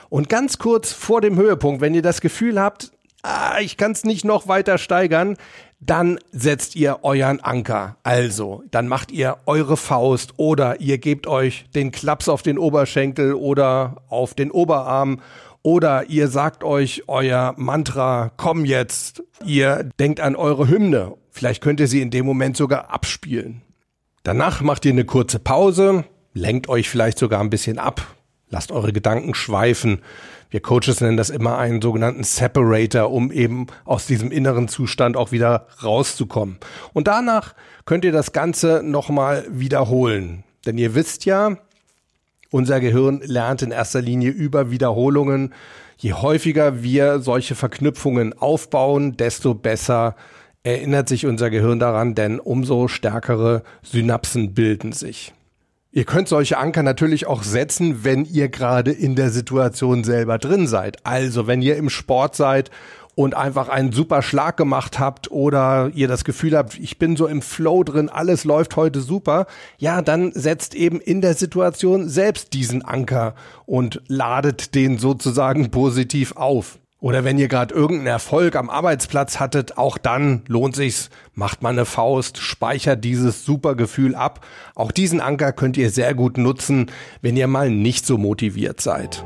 Und 0.08 0.28
ganz 0.28 0.58
kurz 0.58 0.92
vor 0.92 1.20
dem 1.20 1.36
Höhepunkt, 1.36 1.80
wenn 1.80 1.94
ihr 1.94 2.02
das 2.02 2.20
Gefühl 2.20 2.60
habt, 2.60 2.92
ah, 3.26 3.58
ich 3.60 3.76
kann 3.76 3.92
es 3.92 4.04
nicht 4.04 4.24
noch 4.24 4.48
weiter 4.48 4.78
steigern, 4.78 5.36
dann 5.80 6.18
setzt 6.32 6.76
ihr 6.76 7.00
euren 7.02 7.40
Anker. 7.40 7.96
Also, 8.02 8.62
dann 8.70 8.88
macht 8.88 9.12
ihr 9.12 9.36
eure 9.46 9.76
Faust 9.76 10.34
oder 10.36 10.80
ihr 10.80 10.98
gebt 10.98 11.26
euch 11.26 11.66
den 11.74 11.92
Klaps 11.92 12.28
auf 12.28 12.42
den 12.42 12.58
Oberschenkel 12.58 13.34
oder 13.34 14.02
auf 14.08 14.34
den 14.34 14.50
Oberarm 14.50 15.20
oder 15.62 16.08
ihr 16.08 16.28
sagt 16.28 16.62
euch 16.62 17.02
euer 17.08 17.54
Mantra, 17.56 18.30
komm 18.36 18.64
jetzt. 18.64 19.24
Ihr 19.44 19.90
denkt 19.98 20.20
an 20.20 20.36
eure 20.36 20.68
Hymne. 20.68 21.14
Vielleicht 21.30 21.62
könnt 21.62 21.80
ihr 21.80 21.88
sie 21.88 22.00
in 22.00 22.10
dem 22.10 22.24
Moment 22.24 22.56
sogar 22.56 22.90
abspielen. 22.90 23.62
Danach 24.22 24.60
macht 24.60 24.84
ihr 24.84 24.92
eine 24.92 25.04
kurze 25.04 25.38
Pause, 25.38 26.04
lenkt 26.34 26.68
euch 26.68 26.88
vielleicht 26.88 27.18
sogar 27.18 27.40
ein 27.40 27.50
bisschen 27.50 27.78
ab, 27.78 28.00
lasst 28.48 28.72
eure 28.72 28.92
Gedanken 28.92 29.34
schweifen. 29.34 30.02
Wir 30.50 30.60
Coaches 30.60 31.00
nennen 31.00 31.16
das 31.16 31.30
immer 31.30 31.58
einen 31.58 31.82
sogenannten 31.82 32.24
Separator, 32.24 33.10
um 33.10 33.32
eben 33.32 33.66
aus 33.84 34.06
diesem 34.06 34.30
inneren 34.30 34.68
Zustand 34.68 35.16
auch 35.16 35.32
wieder 35.32 35.66
rauszukommen. 35.82 36.58
Und 36.92 37.08
danach 37.08 37.54
könnt 37.84 38.04
ihr 38.04 38.12
das 38.12 38.32
Ganze 38.32 38.82
nochmal 38.84 39.44
wiederholen. 39.48 40.44
Denn 40.64 40.78
ihr 40.78 40.94
wisst 40.94 41.24
ja, 41.24 41.56
unser 42.50 42.80
Gehirn 42.80 43.20
lernt 43.24 43.62
in 43.62 43.70
erster 43.70 44.00
Linie 44.00 44.30
über 44.30 44.70
Wiederholungen. 44.70 45.52
Je 45.96 46.12
häufiger 46.12 46.82
wir 46.82 47.20
solche 47.20 47.54
Verknüpfungen 47.54 48.38
aufbauen, 48.38 49.16
desto 49.16 49.54
besser 49.54 50.14
erinnert 50.62 51.08
sich 51.08 51.26
unser 51.26 51.48
Gehirn 51.50 51.78
daran, 51.78 52.14
denn 52.14 52.40
umso 52.40 52.88
stärkere 52.88 53.62
Synapsen 53.82 54.52
bilden 54.54 54.92
sich. 54.92 55.32
Ihr 55.96 56.04
könnt 56.04 56.28
solche 56.28 56.58
Anker 56.58 56.82
natürlich 56.82 57.26
auch 57.26 57.42
setzen, 57.42 58.04
wenn 58.04 58.26
ihr 58.26 58.50
gerade 58.50 58.92
in 58.92 59.16
der 59.16 59.30
Situation 59.30 60.04
selber 60.04 60.36
drin 60.36 60.66
seid. 60.66 60.98
Also 61.06 61.46
wenn 61.46 61.62
ihr 61.62 61.78
im 61.78 61.88
Sport 61.88 62.36
seid 62.36 62.70
und 63.14 63.34
einfach 63.34 63.70
einen 63.70 63.92
super 63.92 64.20
Schlag 64.20 64.58
gemacht 64.58 64.98
habt 64.98 65.30
oder 65.30 65.90
ihr 65.94 66.06
das 66.06 66.24
Gefühl 66.24 66.54
habt, 66.54 66.78
ich 66.78 66.98
bin 66.98 67.16
so 67.16 67.26
im 67.26 67.40
Flow 67.40 67.82
drin, 67.82 68.10
alles 68.10 68.44
läuft 68.44 68.76
heute 68.76 69.00
super, 69.00 69.46
ja, 69.78 70.02
dann 70.02 70.32
setzt 70.32 70.74
eben 70.74 71.00
in 71.00 71.22
der 71.22 71.32
Situation 71.32 72.10
selbst 72.10 72.52
diesen 72.52 72.84
Anker 72.84 73.34
und 73.64 74.02
ladet 74.06 74.74
den 74.74 74.98
sozusagen 74.98 75.70
positiv 75.70 76.36
auf. 76.36 76.78
Oder 76.98 77.24
wenn 77.24 77.36
ihr 77.36 77.48
gerade 77.48 77.74
irgendeinen 77.74 78.06
Erfolg 78.06 78.56
am 78.56 78.70
Arbeitsplatz 78.70 79.38
hattet, 79.38 79.76
auch 79.76 79.98
dann 79.98 80.42
lohnt 80.48 80.74
sich's, 80.74 81.10
macht 81.34 81.62
mal 81.62 81.68
eine 81.68 81.84
Faust, 81.84 82.38
speichert 82.38 83.04
dieses 83.04 83.44
super 83.44 83.74
Gefühl 83.74 84.14
ab. 84.14 84.46
Auch 84.74 84.90
diesen 84.92 85.20
Anker 85.20 85.52
könnt 85.52 85.76
ihr 85.76 85.90
sehr 85.90 86.14
gut 86.14 86.38
nutzen, 86.38 86.90
wenn 87.20 87.36
ihr 87.36 87.48
mal 87.48 87.68
nicht 87.70 88.06
so 88.06 88.16
motiviert 88.16 88.80
seid. 88.80 89.22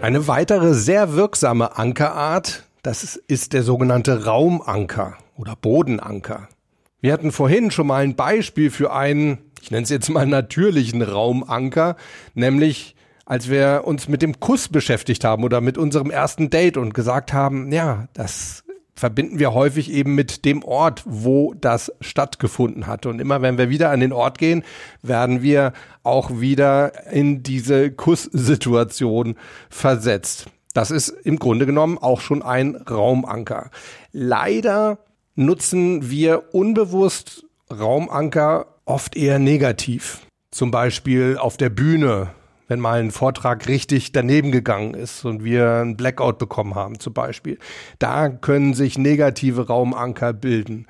Eine 0.00 0.26
weitere 0.26 0.72
sehr 0.72 1.12
wirksame 1.12 1.76
Ankerart, 1.76 2.64
das 2.82 3.16
ist 3.16 3.52
der 3.52 3.62
sogenannte 3.62 4.24
Raumanker 4.24 5.18
oder 5.36 5.54
Bodenanker. 5.54 6.48
Wir 7.02 7.12
hatten 7.12 7.30
vorhin 7.30 7.70
schon 7.70 7.88
mal 7.88 8.02
ein 8.02 8.16
Beispiel 8.16 8.70
für 8.70 8.94
einen 8.94 9.43
ich 9.64 9.70
nenne 9.70 9.84
es 9.84 9.88
jetzt 9.88 10.10
mal 10.10 10.26
natürlichen 10.26 11.00
Raumanker, 11.00 11.96
nämlich 12.34 12.96
als 13.24 13.48
wir 13.48 13.84
uns 13.86 14.08
mit 14.08 14.20
dem 14.20 14.38
Kuss 14.38 14.68
beschäftigt 14.68 15.24
haben 15.24 15.42
oder 15.42 15.62
mit 15.62 15.78
unserem 15.78 16.10
ersten 16.10 16.50
Date 16.50 16.76
und 16.76 16.92
gesagt 16.92 17.32
haben, 17.32 17.72
ja, 17.72 18.06
das 18.12 18.62
verbinden 18.94 19.38
wir 19.38 19.54
häufig 19.54 19.90
eben 19.90 20.14
mit 20.14 20.44
dem 20.44 20.62
Ort, 20.62 21.02
wo 21.06 21.54
das 21.54 21.90
stattgefunden 22.02 22.86
hat. 22.86 23.06
Und 23.06 23.20
immer 23.20 23.40
wenn 23.40 23.56
wir 23.56 23.70
wieder 23.70 23.88
an 23.90 24.00
den 24.00 24.12
Ort 24.12 24.36
gehen, 24.36 24.64
werden 25.00 25.40
wir 25.40 25.72
auch 26.02 26.40
wieder 26.40 27.10
in 27.10 27.42
diese 27.42 27.90
Kusssituation 27.90 29.36
versetzt. 29.70 30.44
Das 30.74 30.90
ist 30.90 31.08
im 31.08 31.38
Grunde 31.38 31.64
genommen 31.64 31.96
auch 31.96 32.20
schon 32.20 32.42
ein 32.42 32.76
Raumanker. 32.76 33.70
Leider 34.12 34.98
nutzen 35.36 36.10
wir 36.10 36.54
unbewusst 36.54 37.46
Raumanker 37.70 38.66
oft 38.84 39.16
eher 39.16 39.38
negativ. 39.38 40.20
Zum 40.50 40.70
Beispiel 40.70 41.36
auf 41.38 41.56
der 41.56 41.70
Bühne, 41.70 42.30
wenn 42.68 42.80
mal 42.80 43.00
ein 43.00 43.10
Vortrag 43.10 43.66
richtig 43.68 44.12
daneben 44.12 44.52
gegangen 44.52 44.94
ist 44.94 45.24
und 45.24 45.44
wir 45.44 45.80
ein 45.80 45.96
Blackout 45.96 46.38
bekommen 46.38 46.74
haben 46.74 46.98
zum 47.00 47.12
Beispiel. 47.12 47.58
Da 47.98 48.28
können 48.28 48.74
sich 48.74 48.98
negative 48.98 49.66
Raumanker 49.66 50.32
bilden. 50.32 50.86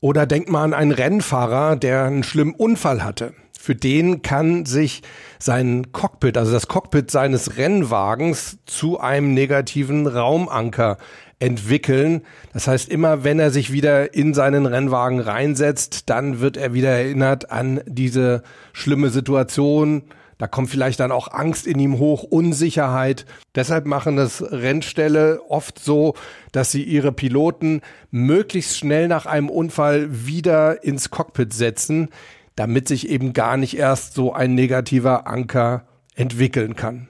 Oder 0.00 0.26
denkt 0.26 0.50
mal 0.50 0.64
an 0.64 0.74
einen 0.74 0.90
Rennfahrer, 0.90 1.76
der 1.76 2.04
einen 2.04 2.24
schlimmen 2.24 2.54
Unfall 2.54 3.04
hatte. 3.04 3.34
Für 3.56 3.76
den 3.76 4.22
kann 4.22 4.66
sich 4.66 5.02
sein 5.38 5.92
Cockpit, 5.92 6.36
also 6.36 6.50
das 6.50 6.66
Cockpit 6.66 7.12
seines 7.12 7.56
Rennwagens, 7.56 8.58
zu 8.66 8.98
einem 8.98 9.34
negativen 9.34 10.08
Raumanker 10.08 10.96
entwickeln. 11.42 12.22
Das 12.52 12.68
heißt, 12.68 12.88
immer 12.88 13.24
wenn 13.24 13.40
er 13.40 13.50
sich 13.50 13.72
wieder 13.72 14.14
in 14.14 14.32
seinen 14.32 14.64
Rennwagen 14.64 15.18
reinsetzt, 15.18 16.08
dann 16.08 16.38
wird 16.38 16.56
er 16.56 16.72
wieder 16.72 16.90
erinnert 16.90 17.50
an 17.50 17.80
diese 17.84 18.44
schlimme 18.72 19.10
Situation. 19.10 20.04
Da 20.38 20.46
kommt 20.46 20.70
vielleicht 20.70 21.00
dann 21.00 21.10
auch 21.10 21.32
Angst 21.32 21.66
in 21.66 21.80
ihm 21.80 21.98
hoch, 21.98 22.22
Unsicherheit. 22.22 23.26
Deshalb 23.56 23.86
machen 23.86 24.14
das 24.14 24.40
Rennställe 24.52 25.40
oft 25.48 25.80
so, 25.80 26.14
dass 26.52 26.70
sie 26.70 26.84
ihre 26.84 27.10
Piloten 27.10 27.80
möglichst 28.12 28.78
schnell 28.78 29.08
nach 29.08 29.26
einem 29.26 29.50
Unfall 29.50 30.26
wieder 30.26 30.84
ins 30.84 31.10
Cockpit 31.10 31.52
setzen, 31.52 32.08
damit 32.54 32.86
sich 32.86 33.08
eben 33.08 33.32
gar 33.32 33.56
nicht 33.56 33.76
erst 33.76 34.14
so 34.14 34.32
ein 34.32 34.54
negativer 34.54 35.26
Anker 35.26 35.86
entwickeln 36.14 36.76
kann. 36.76 37.08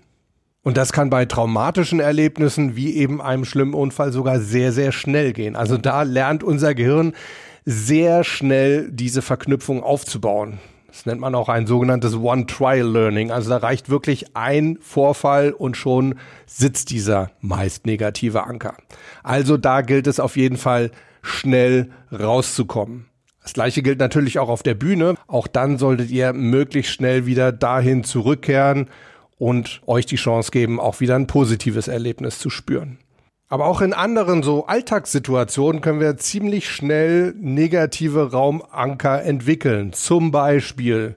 Und 0.63 0.77
das 0.77 0.93
kann 0.93 1.11
bei 1.11 1.25
traumatischen 1.25 1.99
Erlebnissen 1.99 2.77
wie 2.77 2.95
eben 2.97 3.21
einem 3.21 3.45
schlimmen 3.45 3.75
Unfall 3.75 4.13
sogar 4.13 4.39
sehr, 4.39 4.73
sehr 4.73 4.93
schnell 4.93 5.33
gehen. 5.33 5.57
Also 5.57 5.77
da 5.77 6.03
lernt 6.03 6.45
unser 6.45 6.75
Gehirn 6.75 7.15
sehr 7.65 8.23
schnell 8.23 8.91
diese 8.91 9.23
Verknüpfung 9.23 9.83
aufzubauen. 9.83 10.59
Das 10.87 11.07
nennt 11.07 11.21
man 11.21 11.35
auch 11.35 11.49
ein 11.49 11.67
sogenanntes 11.67 12.15
One-Trial-Learning. 12.15 13.33
Also 13.33 13.51
da 13.51 13.57
reicht 13.57 13.89
wirklich 13.89 14.37
ein 14.37 14.79
Vorfall 14.81 15.53
und 15.53 15.77
schon 15.77 16.17
sitzt 16.47 16.91
dieser 16.91 17.31
meist 17.41 17.87
negative 17.87 18.45
Anker. 18.45 18.75
Also 19.23 19.57
da 19.57 19.81
gilt 19.81 20.07
es 20.07 20.21
auf 20.21 20.37
jeden 20.37 20.59
Fall 20.59 20.91
schnell 21.23 21.91
rauszukommen. 22.13 23.07
Das 23.43 23.55
gleiche 23.55 23.83
gilt 23.83 23.99
natürlich 23.99 24.39
auch 24.39 24.49
auf 24.49 24.63
der 24.63 24.75
Bühne. 24.75 25.15
Auch 25.27 25.49
dann 25.49 25.79
solltet 25.79 26.11
ihr 26.11 26.33
möglichst 26.33 26.93
schnell 26.93 27.27
wieder 27.27 27.51
dahin 27.51 28.05
zurückkehren 28.05 28.89
und 29.43 29.81
euch 29.89 30.07
die 30.07 30.15
Chance 30.15 30.53
geben, 30.53 30.79
auch 30.79 31.01
wieder 31.01 31.17
ein 31.17 31.27
positives 31.27 31.89
Erlebnis 31.89 32.39
zu 32.39 32.49
spüren. 32.49 32.99
Aber 33.49 33.67
auch 33.67 33.81
in 33.81 33.93
anderen 33.93 34.45
so 34.45 34.67
Alltagssituationen 34.67 35.81
können 35.81 35.99
wir 35.99 36.17
ziemlich 36.17 36.71
schnell 36.71 37.35
negative 37.41 38.31
Raumanker 38.31 39.25
entwickeln. 39.25 39.93
Zum 39.93 40.31
Beispiel, 40.31 41.17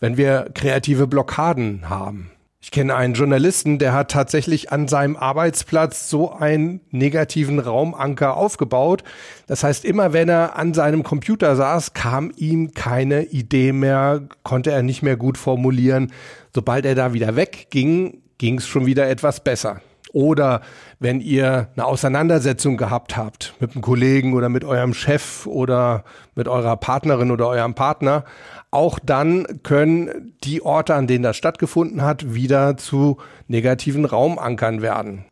wenn 0.00 0.18
wir 0.18 0.50
kreative 0.52 1.06
Blockaden 1.06 1.88
haben. 1.88 2.31
Ich 2.64 2.70
kenne 2.70 2.94
einen 2.94 3.14
Journalisten, 3.14 3.80
der 3.80 3.92
hat 3.92 4.12
tatsächlich 4.12 4.70
an 4.70 4.86
seinem 4.86 5.16
Arbeitsplatz 5.16 6.08
so 6.08 6.32
einen 6.32 6.80
negativen 6.92 7.58
Raumanker 7.58 8.36
aufgebaut. 8.36 9.02
Das 9.48 9.64
heißt, 9.64 9.84
immer 9.84 10.12
wenn 10.12 10.28
er 10.28 10.56
an 10.56 10.72
seinem 10.72 11.02
Computer 11.02 11.56
saß, 11.56 11.92
kam 11.92 12.30
ihm 12.36 12.72
keine 12.72 13.24
Idee 13.24 13.72
mehr, 13.72 14.22
konnte 14.44 14.70
er 14.70 14.84
nicht 14.84 15.02
mehr 15.02 15.16
gut 15.16 15.38
formulieren. 15.38 16.12
Sobald 16.54 16.86
er 16.86 16.94
da 16.94 17.12
wieder 17.12 17.34
wegging, 17.34 18.22
ging 18.38 18.58
es 18.58 18.68
schon 18.68 18.86
wieder 18.86 19.08
etwas 19.08 19.42
besser. 19.42 19.80
Oder 20.12 20.60
wenn 21.00 21.20
ihr 21.20 21.68
eine 21.74 21.86
Auseinandersetzung 21.86 22.76
gehabt 22.76 23.16
habt 23.16 23.54
mit 23.60 23.72
einem 23.72 23.82
Kollegen 23.82 24.34
oder 24.34 24.48
mit 24.48 24.62
eurem 24.62 24.94
Chef 24.94 25.46
oder 25.46 26.04
mit 26.34 26.48
eurer 26.48 26.76
Partnerin 26.76 27.30
oder 27.30 27.48
eurem 27.48 27.74
Partner, 27.74 28.24
auch 28.72 28.98
dann 28.98 29.60
können 29.62 30.34
die 30.42 30.62
Orte, 30.62 30.94
an 30.94 31.06
denen 31.06 31.22
das 31.22 31.36
stattgefunden 31.36 32.02
hat, 32.02 32.34
wieder 32.34 32.76
zu 32.76 33.18
negativen 33.46 34.04
Raumankern 34.04 34.82
werden. 34.82 35.24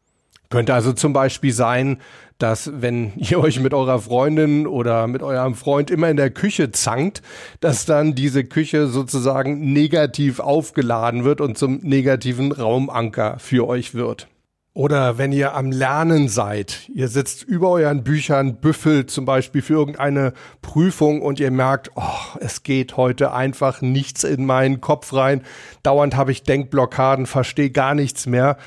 Könnte 0.51 0.75
also 0.75 0.93
zum 0.93 1.13
Beispiel 1.13 1.53
sein, 1.53 1.99
dass 2.39 2.71
wenn 2.75 3.13
ihr 3.17 3.41
euch 3.41 3.59
mit 3.61 3.73
eurer 3.73 4.01
Freundin 4.01 4.67
oder 4.67 5.07
mit 5.07 5.23
eurem 5.23 5.55
Freund 5.55 5.91
immer 5.91 6.11
in 6.11 6.17
der 6.17 6.31
Küche 6.31 6.71
zankt, 6.71 7.23
dass 7.61 7.87
dann 7.87 8.15
diese 8.15 8.45
Küche 8.45 8.89
sozusagen 8.89 9.73
negativ 9.73 10.41
aufgeladen 10.41 11.25
wird 11.25 11.41
und 11.41 11.57
zum 11.57 11.79
negativen 11.83 12.53
Raumanker 12.53 13.39
für 13.39 13.67
euch 13.67 13.95
wird. 13.95 14.29
Oder 14.73 15.19
wenn 15.19 15.33
ihr 15.33 15.55
am 15.57 15.73
Lernen 15.73 16.29
seid, 16.29 16.89
ihr 16.95 17.09
sitzt 17.09 17.43
über 17.43 17.71
euren 17.71 18.05
Büchern, 18.05 18.61
büffelt 18.61 19.11
zum 19.11 19.25
Beispiel 19.25 19.63
für 19.63 19.75
irgendeine 19.75 20.33
Prüfung 20.63 21.23
und 21.23 21.41
ihr 21.41 21.51
merkt, 21.51 21.91
oh, 21.97 22.39
es 22.39 22.63
geht 22.63 22.97
heute 22.97 23.33
einfach 23.33 23.83
nichts 23.83 24.23
in 24.23 24.47
meinen 24.47 24.81
Kopf 24.81 25.13
rein. 25.13 25.43
Dauernd 25.83 26.17
habe 26.17 26.31
ich 26.31 26.45
Denkblockaden, 26.45 27.27
verstehe 27.27 27.71
gar 27.71 27.97
nichts 27.97 28.27
mehr. 28.27 28.59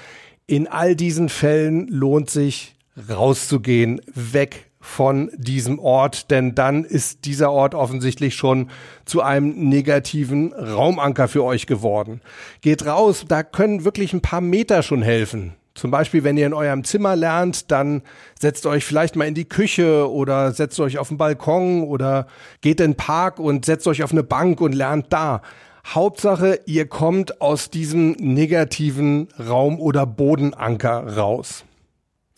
In 0.46 0.68
all 0.68 0.98
diesen 0.98 1.30
Fällen 1.30 1.88
lohnt 1.88 2.30
sich 2.30 2.76
rauszugehen, 3.10 4.02
weg 4.14 4.72
von 4.82 5.32
diesem 5.38 5.80
Ort, 5.80 6.30
denn 6.30 6.54
dann 6.54 6.84
ist 6.84 7.24
dieser 7.24 7.50
Ort 7.50 7.74
offensichtlich 7.74 8.36
schon 8.36 8.70
zu 9.06 9.22
einem 9.22 9.70
negativen 9.70 10.52
Raumanker 10.52 11.30
für 11.30 11.46
euch 11.46 11.66
geworden. 11.66 12.20
Geht 12.60 12.86
raus, 12.86 13.24
da 13.26 13.42
können 13.42 13.86
wirklich 13.86 14.12
ein 14.12 14.22
paar 14.22 14.42
Meter 14.42 14.84
schon 14.84 15.02
helfen. 15.02 15.54
Zum 15.84 15.92
Beispiel, 15.92 16.24
wenn 16.24 16.38
ihr 16.38 16.46
in 16.46 16.54
eurem 16.54 16.86
Zimmer 16.86 17.18
lernt, 17.18 17.70
dann 17.70 18.04
setzt 18.40 18.66
euch 18.66 18.86
vielleicht 18.86 19.18
mal 19.18 19.28
in 19.28 19.34
die 19.34 19.44
Küche 19.44 20.10
oder 20.10 20.54
setzt 20.54 20.80
euch 20.80 20.98
auf 20.98 21.10
den 21.10 21.18
Balkon 21.18 21.84
oder 21.84 22.28
geht 22.62 22.80
in 22.80 22.92
den 22.92 22.96
Park 22.96 23.38
und 23.38 23.66
setzt 23.66 23.86
euch 23.90 24.02
auf 24.02 24.14
eine 24.14 24.24
Bank 24.24 24.62
und 24.62 24.72
lernt 24.72 25.12
da. 25.12 25.42
Hauptsache, 25.86 26.62
ihr 26.68 26.88
kommt 26.88 27.42
aus 27.42 27.70
diesem 27.70 28.12
negativen 28.12 29.28
Raum- 29.38 29.82
oder 29.82 30.06
Bodenanker 30.06 31.18
raus. 31.18 31.66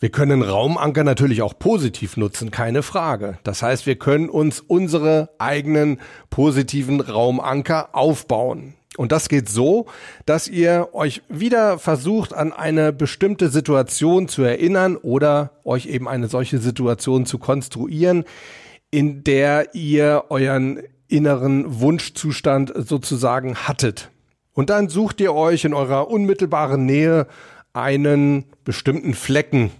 Wir 0.00 0.10
können 0.10 0.42
Raumanker 0.42 1.04
natürlich 1.04 1.40
auch 1.40 1.56
positiv 1.56 2.16
nutzen, 2.16 2.50
keine 2.50 2.82
Frage. 2.82 3.38
Das 3.44 3.62
heißt, 3.62 3.86
wir 3.86 3.94
können 3.94 4.28
uns 4.28 4.58
unsere 4.58 5.30
eigenen 5.38 6.00
positiven 6.30 7.00
Raumanker 7.00 7.90
aufbauen. 7.94 8.74
Und 8.96 9.12
das 9.12 9.28
geht 9.28 9.48
so, 9.48 9.86
dass 10.24 10.48
ihr 10.48 10.88
euch 10.92 11.22
wieder 11.28 11.78
versucht, 11.78 12.32
an 12.32 12.52
eine 12.52 12.92
bestimmte 12.92 13.48
Situation 13.48 14.28
zu 14.28 14.42
erinnern 14.42 14.96
oder 14.96 15.50
euch 15.64 15.86
eben 15.86 16.08
eine 16.08 16.28
solche 16.28 16.58
Situation 16.58 17.26
zu 17.26 17.38
konstruieren, 17.38 18.24
in 18.90 19.24
der 19.24 19.74
ihr 19.74 20.24
euren 20.30 20.82
inneren 21.08 21.80
Wunschzustand 21.80 22.72
sozusagen 22.76 23.54
hattet. 23.56 24.10
Und 24.52 24.70
dann 24.70 24.88
sucht 24.88 25.20
ihr 25.20 25.34
euch 25.34 25.64
in 25.64 25.74
eurer 25.74 26.08
unmittelbaren 26.08 26.86
Nähe 26.86 27.26
einen 27.74 28.46
bestimmten 28.64 29.12
Flecken, 29.12 29.70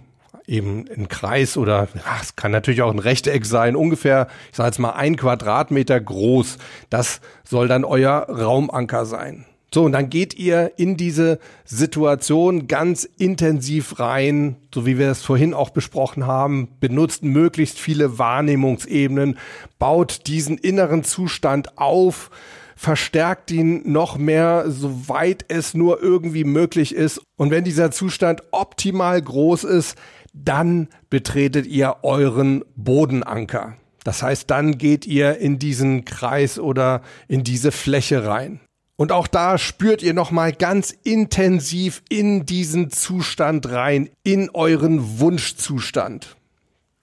eben 0.47 0.85
ein 0.95 1.09
Kreis 1.09 1.57
oder 1.57 1.87
ach, 2.05 2.23
es 2.23 2.35
kann 2.35 2.51
natürlich 2.51 2.81
auch 2.81 2.91
ein 2.91 2.99
Rechteck 2.99 3.45
sein, 3.45 3.75
ungefähr, 3.75 4.27
ich 4.49 4.57
sage 4.57 4.69
jetzt 4.69 4.79
mal 4.79 4.91
ein 4.91 5.17
Quadratmeter 5.17 5.99
groß. 5.99 6.57
Das 6.89 7.21
soll 7.43 7.67
dann 7.67 7.83
euer 7.83 8.27
Raumanker 8.29 9.05
sein. 9.05 9.45
So, 9.73 9.83
und 9.83 9.91
dann 9.91 10.09
geht 10.09 10.33
ihr 10.33 10.71
in 10.77 10.95
diese 10.95 11.39
Situation 11.65 12.67
ganz 12.67 13.03
intensiv 13.03 13.99
rein, 13.99 14.55
so 14.73 14.85
wie 14.85 14.97
wir 14.97 15.11
es 15.11 15.23
vorhin 15.23 15.53
auch 15.53 15.71
besprochen 15.71 16.25
haben, 16.25 16.69
benutzt 16.79 17.23
möglichst 17.23 17.77
viele 17.77 18.17
Wahrnehmungsebenen, 18.17 19.37
baut 19.77 20.25
diesen 20.27 20.57
inneren 20.57 21.03
Zustand 21.03 21.77
auf, 21.77 22.31
verstärkt 22.77 23.51
ihn 23.51 23.91
noch 23.91 24.17
mehr, 24.17 24.65
soweit 24.67 25.43
es 25.49 25.73
nur 25.73 26.01
irgendwie 26.01 26.45
möglich 26.45 26.95
ist. 26.95 27.19
Und 27.35 27.51
wenn 27.51 27.65
dieser 27.65 27.91
Zustand 27.91 28.43
optimal 28.51 29.21
groß 29.21 29.65
ist, 29.65 29.97
dann 30.45 30.87
betretet 31.09 31.67
ihr 31.67 31.97
euren 32.03 32.63
Bodenanker. 32.75 33.75
Das 34.03 34.23
heißt, 34.23 34.49
dann 34.49 34.77
geht 34.77 35.05
ihr 35.05 35.37
in 35.37 35.59
diesen 35.59 36.05
Kreis 36.05 36.59
oder 36.59 37.01
in 37.27 37.43
diese 37.43 37.71
Fläche 37.71 38.25
rein. 38.25 38.59
Und 38.95 39.11
auch 39.11 39.27
da 39.27 39.57
spürt 39.57 40.01
ihr 40.01 40.13
nochmal 40.13 40.53
ganz 40.53 40.91
intensiv 41.03 42.01
in 42.09 42.45
diesen 42.45 42.89
Zustand 42.89 43.69
rein, 43.69 44.09
in 44.23 44.49
euren 44.49 45.19
Wunschzustand. 45.19 46.35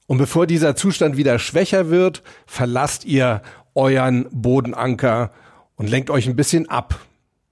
Und 0.06 0.18
bevor 0.18 0.46
dieser 0.46 0.76
Zustand 0.76 1.16
wieder 1.16 1.38
schwächer 1.38 1.90
wird, 1.90 2.22
verlasst 2.46 3.04
ihr 3.04 3.42
euren 3.74 4.26
Bodenanker 4.30 5.30
und 5.76 5.88
lenkt 5.88 6.10
euch 6.10 6.26
ein 6.26 6.36
bisschen 6.36 6.68
ab. 6.68 6.98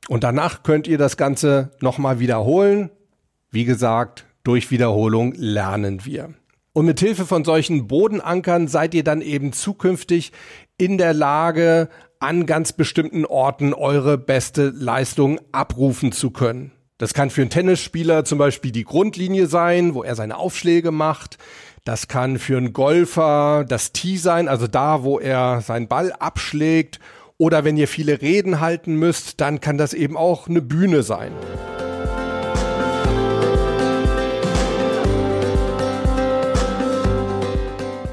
Und 0.09 0.25
danach 0.25 0.63
könnt 0.63 0.89
ihr 0.89 0.99
das 0.99 1.17
Ganze 1.17 1.71
nochmal 1.81 2.19
wiederholen. 2.19 2.91
Wie 3.51 3.65
gesagt, 3.65 4.27
durch 4.45 4.71
Wiederholung 4.71 5.33
lernen 5.37 6.05
wir. 6.05 6.35
Und 6.73 6.87
mit 6.87 7.01
Hilfe 7.01 7.27
von 7.27 7.45
solchen 7.45 7.87
Bodenankern 7.87 8.67
seid 8.67 8.95
ihr 8.95 9.05
dann 9.05 9.21
eben 9.21 9.53
zukünftig 9.53 10.33
in 10.79 10.97
der 10.99 11.13
Lage, 11.13 11.89
an 12.19 12.47
ganz 12.47 12.73
bestimmten 12.73 13.25
Orten 13.25 13.75
eure 13.75 14.17
beste 14.17 14.69
Leistung 14.69 15.41
abrufen 15.51 16.13
zu 16.13 16.31
können. 16.31 16.71
Das 16.99 17.15
kann 17.15 17.31
für 17.31 17.41
einen 17.41 17.51
Tennisspieler 17.51 18.25
zum 18.25 18.39
Beispiel 18.39 18.71
die 18.71 18.85
Grundlinie 18.85 19.49
sein, 19.49 19.95
wo 19.95 20.05
er 20.05 20.15
seine 20.15 20.37
Aufschläge 20.37 20.93
macht. 20.93 21.37
Das 21.85 22.07
kann 22.07 22.39
für 22.39 22.57
einen 22.57 22.73
Golfer 22.73 23.65
das 23.69 23.91
Tee 23.91 24.17
sein, 24.19 24.47
also 24.47 24.69
da, 24.69 25.03
wo 25.03 25.19
er 25.19 25.63
seinen 25.63 25.89
Ball 25.89 26.13
abschlägt. 26.13 27.01
Oder 27.39 27.65
wenn 27.65 27.77
ihr 27.77 27.89
viele 27.89 28.23
Reden 28.23 28.61
halten 28.61 28.95
müsst, 28.95 29.41
dann 29.41 29.61
kann 29.61 29.79
das 29.79 29.95
eben 29.95 30.17
auch 30.17 30.49
eine 30.49 30.63
Bühne 30.63 31.03
sein. 31.03 31.33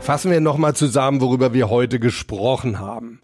Fassen 0.10 0.32
wir 0.32 0.42
nochmal 0.42 0.76
zusammen, 0.76 1.22
worüber 1.22 1.54
wir 1.54 1.70
heute 1.70 2.00
gesprochen 2.00 2.80
haben. 2.80 3.22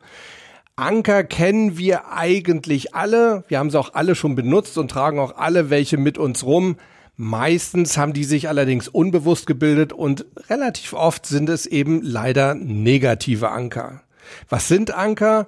Anker 0.76 1.24
kennen 1.24 1.80
wir 1.80 2.12
eigentlich 2.12 2.94
alle. 2.94 3.44
Wir 3.48 3.58
haben 3.58 3.72
sie 3.72 3.80
auch 3.80 3.96
alle 3.96 4.14
schon 4.14 4.36
benutzt 4.36 4.78
und 4.78 4.92
tragen 4.92 5.18
auch 5.18 5.36
alle 5.36 5.72
welche 5.72 5.98
mit 5.98 6.20
uns 6.20 6.44
rum. 6.44 6.76
Meistens 7.18 7.98
haben 7.98 8.14
die 8.14 8.24
sich 8.24 8.50
allerdings 8.50 8.88
unbewusst 8.88 9.48
gebildet 9.48 9.94
und 9.94 10.28
relativ 10.48 10.94
oft 10.94 11.26
sind 11.26 11.50
es 11.50 11.66
eben 11.66 12.04
leider 12.04 12.54
negative 12.54 13.50
Anker. 13.50 14.04
Was 14.48 14.68
sind 14.68 14.94
Anker? 14.94 15.48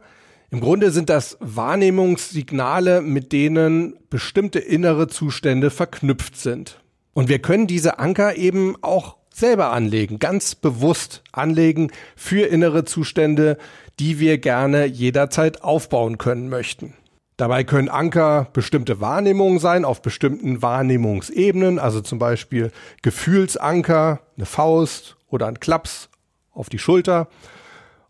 Im 0.49 0.59
Grunde 0.59 0.89
sind 0.89 1.07
das 1.07 1.37
Wahrnehmungssignale, 1.39 3.01
mit 3.01 3.31
denen 3.31 3.93
bestimmte 4.09 4.57
innere 4.57 5.07
Zustände 5.07 5.69
verknüpft 5.69 6.35
sind. 6.35 6.81
Und 7.13 7.29
wir 7.29 7.37
können 7.37 7.67
diese 7.67 7.99
Anker 7.99 8.37
eben 8.37 8.75
auch 8.81 9.17
selber 9.37 9.71
anlegen, 9.71 10.19
ganz 10.19 10.55
bewusst 10.55 11.23
anlegen 11.31 11.91
für 12.15 12.47
innere 12.47 12.85
Zustände, 12.85 13.57
die 13.99 14.19
wir 14.19 14.39
gerne 14.39 14.85
jederzeit 14.85 15.63
aufbauen 15.63 16.17
können 16.17 16.49
möchten. 16.49 16.95
Dabei 17.37 17.63
können 17.63 17.87
Anker 17.87 18.47
bestimmte 18.51 18.99
Wahrnehmungen 18.99 19.59
sein 19.59 19.85
auf 19.85 20.01
bestimmten 20.01 20.63
Wahrnehmungsebenen, 20.63 21.77
also 21.77 22.01
zum 22.01 22.17
Beispiel 22.17 22.71
Gefühlsanker, 23.03 24.21
eine 24.35 24.45
Faust 24.47 25.17
oder 25.29 25.45
ein 25.45 25.59
Klaps 25.59 26.09
auf 26.51 26.69
die 26.69 26.79
Schulter. 26.79 27.27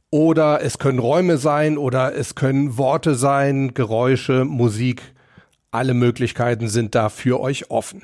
Oder 0.10 0.62
es 0.62 0.80
können 0.80 1.00
Räume 1.00 1.38
sein 1.38 1.78
oder 1.78 2.16
es 2.16 2.36
können 2.36 2.78
Worte 2.78 3.16
sein, 3.16 3.74
Geräusche, 3.74 4.46
Musik. 4.46 5.02
Alle 5.72 5.94
Möglichkeiten 5.94 6.70
sind 6.70 6.96
da 6.96 7.10
für 7.10 7.42
euch 7.42 7.70
offen. 7.70 8.04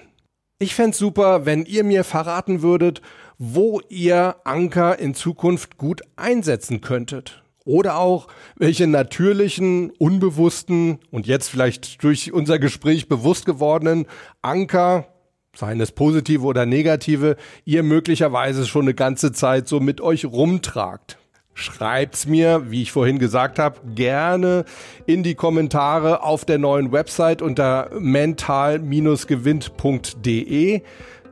Ich 0.64 0.76
fände 0.76 0.96
super, 0.96 1.46
wenn 1.46 1.66
ihr 1.66 1.84
mir 1.84 2.06
verraten 2.06 2.62
würdet, 2.62 3.02
wo 3.38 3.82
ihr 3.90 4.38
Anker 4.46 4.98
in 4.98 5.14
Zukunft 5.14 5.78
gut 5.78 6.04
einsetzen 6.16 6.80
könntet. 6.80 7.44
Oder 7.66 7.98
auch, 7.98 8.30
welche 8.56 8.88
natürlichen, 8.88 9.92
unbewussten 10.00 11.00
und 11.12 11.28
jetzt 11.28 11.50
vielleicht 11.50 12.02
durch 12.02 12.32
unser 12.32 12.60
Gespräch 12.60 13.10
bewusst 13.10 13.46
gewordenen 13.46 14.06
Anker, 14.42 15.08
seien 15.54 15.82
es 15.82 15.92
positive 15.92 16.46
oder 16.46 16.66
negative, 16.66 17.36
ihr 17.66 17.84
möglicherweise 17.84 18.66
schon 18.66 18.84
eine 18.84 18.94
ganze 18.94 19.34
Zeit 19.34 19.68
so 19.68 19.82
mit 19.82 20.00
euch 20.00 20.24
rumtragt. 20.24 21.18
Schreibt's 21.56 22.26
mir, 22.26 22.72
wie 22.72 22.82
ich 22.82 22.92
vorhin 22.92 23.20
gesagt 23.20 23.60
habe, 23.60 23.80
gerne 23.94 24.66
in 25.06 25.22
die 25.22 25.36
Kommentare 25.36 26.24
auf 26.24 26.46
der 26.46 26.58
neuen 26.58 26.92
Website 26.92 27.44
unter 27.44 27.92
mental-gewinnt.de. 27.98 30.82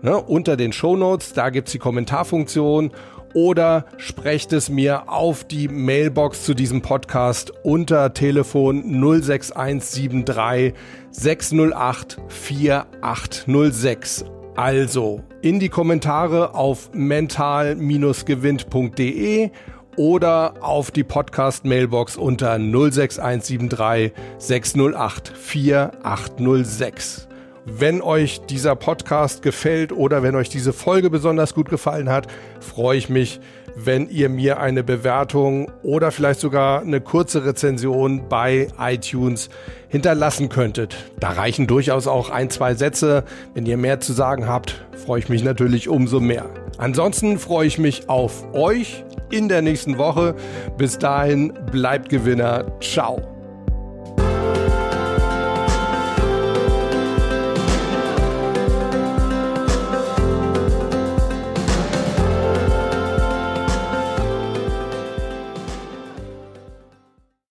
Ne, 0.04 0.18
unter 0.18 0.58
den 0.58 0.74
Shownotes, 0.74 1.34
da 1.34 1.52
gibt's 1.52 1.74
die 1.74 1.78
Kommentarfunktion 1.78 2.92
oder 3.34 3.86
sprecht 3.98 4.54
es 4.54 4.70
mir 4.70 5.10
auf 5.10 5.44
die 5.44 5.68
Mailbox 5.68 6.44
zu 6.44 6.54
diesem 6.54 6.82
Podcast 6.82 7.52
unter 7.64 8.14
Telefon 8.14 8.84
06173 8.84 10.74
608 11.12 12.18
4806. 12.28 14.24
Also 14.56 15.24
in 15.42 15.60
die 15.60 15.70
Kommentare 15.70 16.56
auf 16.56 16.90
mental-gewinnt.de 16.94 19.52
oder 19.96 20.54
auf 20.62 20.92
die 20.92 21.04
Podcast-Mailbox 21.04 22.18
unter 22.18 22.58
06173 22.60 24.12
608 24.38 25.30
4806. 25.30 27.28
Wenn 27.66 28.02
euch 28.02 28.42
dieser 28.42 28.76
Podcast 28.76 29.44
gefällt 29.44 29.92
oder 29.92 30.24
wenn 30.24 30.36
euch 30.36 30.50
diese 30.50 30.74
Folge 30.74 31.12
besonders 31.12 31.54
gut 31.54 31.70
gefallen 31.70 32.10
hat, 32.10 32.26
freue 32.60 32.98
ich 32.98 33.08
mich, 33.08 33.40
wenn 33.76 34.10
ihr 34.10 34.30
mir 34.30 34.60
eine 34.60 34.84
Bewertung 34.84 35.72
oder 35.84 36.12
vielleicht 36.12 36.40
sogar 36.40 36.82
eine 36.82 37.02
kurze 37.02 37.46
Rezension 37.46 38.28
bei 38.28 38.68
iTunes 38.80 39.50
hinterlassen 39.90 40.50
könntet. 40.50 40.96
Da 41.20 41.30
reichen 41.30 41.68
durchaus 41.68 42.08
auch 42.08 42.32
ein, 42.32 42.50
zwei 42.50 42.74
Sätze. 42.74 43.24
Wenn 43.54 43.68
ihr 43.68 43.78
mehr 43.78 44.00
zu 44.00 44.14
sagen 44.14 44.48
habt, 44.48 44.84
freue 45.06 45.20
ich 45.20 45.30
mich 45.30 45.44
natürlich 45.44 45.88
umso 45.88 46.20
mehr. 46.20 46.50
Ansonsten 46.80 47.38
freue 47.38 47.68
ich 47.68 47.78
mich 47.78 48.10
auf 48.10 48.44
euch 48.54 49.06
in 49.30 49.50
der 49.50 49.62
nächsten 49.62 50.00
Woche. 50.00 50.36
Bis 50.78 50.98
dahin 50.98 51.54
bleibt 51.72 52.10
Gewinner. 52.10 52.66
Ciao. 52.82 53.41